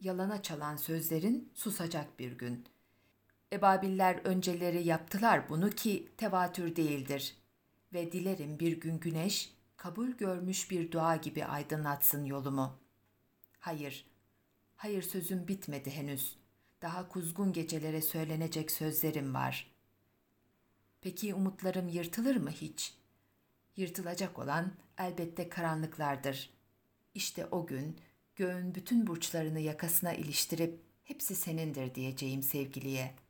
yalana 0.00 0.42
çalan 0.42 0.76
sözlerin 0.76 1.52
susacak 1.54 2.18
bir 2.18 2.32
gün. 2.32 2.66
Ebabiller 3.52 4.14
önceleri 4.24 4.86
yaptılar 4.86 5.48
bunu 5.48 5.70
ki 5.70 6.12
tevatür 6.16 6.76
değildir. 6.76 7.36
Ve 7.92 8.12
dilerim 8.12 8.58
bir 8.58 8.80
gün 8.80 9.00
güneş, 9.00 9.54
kabul 9.76 10.08
görmüş 10.08 10.70
bir 10.70 10.92
dua 10.92 11.16
gibi 11.16 11.44
aydınlatsın 11.44 12.24
yolumu. 12.24 12.78
Hayır, 13.58 14.06
hayır 14.76 15.02
sözüm 15.02 15.48
bitmedi 15.48 15.90
henüz. 15.90 16.36
Daha 16.82 17.08
kuzgun 17.08 17.52
gecelere 17.52 18.02
söylenecek 18.02 18.70
sözlerim 18.70 19.34
var. 19.34 19.74
Peki 21.00 21.34
umutlarım 21.34 21.88
yırtılır 21.88 22.36
mı 22.36 22.50
hiç? 22.50 22.94
Yırtılacak 23.76 24.38
olan 24.38 24.72
elbette 24.98 25.48
karanlıklardır. 25.48 26.59
İşte 27.14 27.46
o 27.46 27.66
gün 27.66 28.00
göğün 28.36 28.74
bütün 28.74 29.06
burçlarını 29.06 29.60
yakasına 29.60 30.12
iliştirip 30.12 30.80
hepsi 31.04 31.34
senindir 31.34 31.94
diyeceğim 31.94 32.42
sevgiliye.'' 32.42 33.29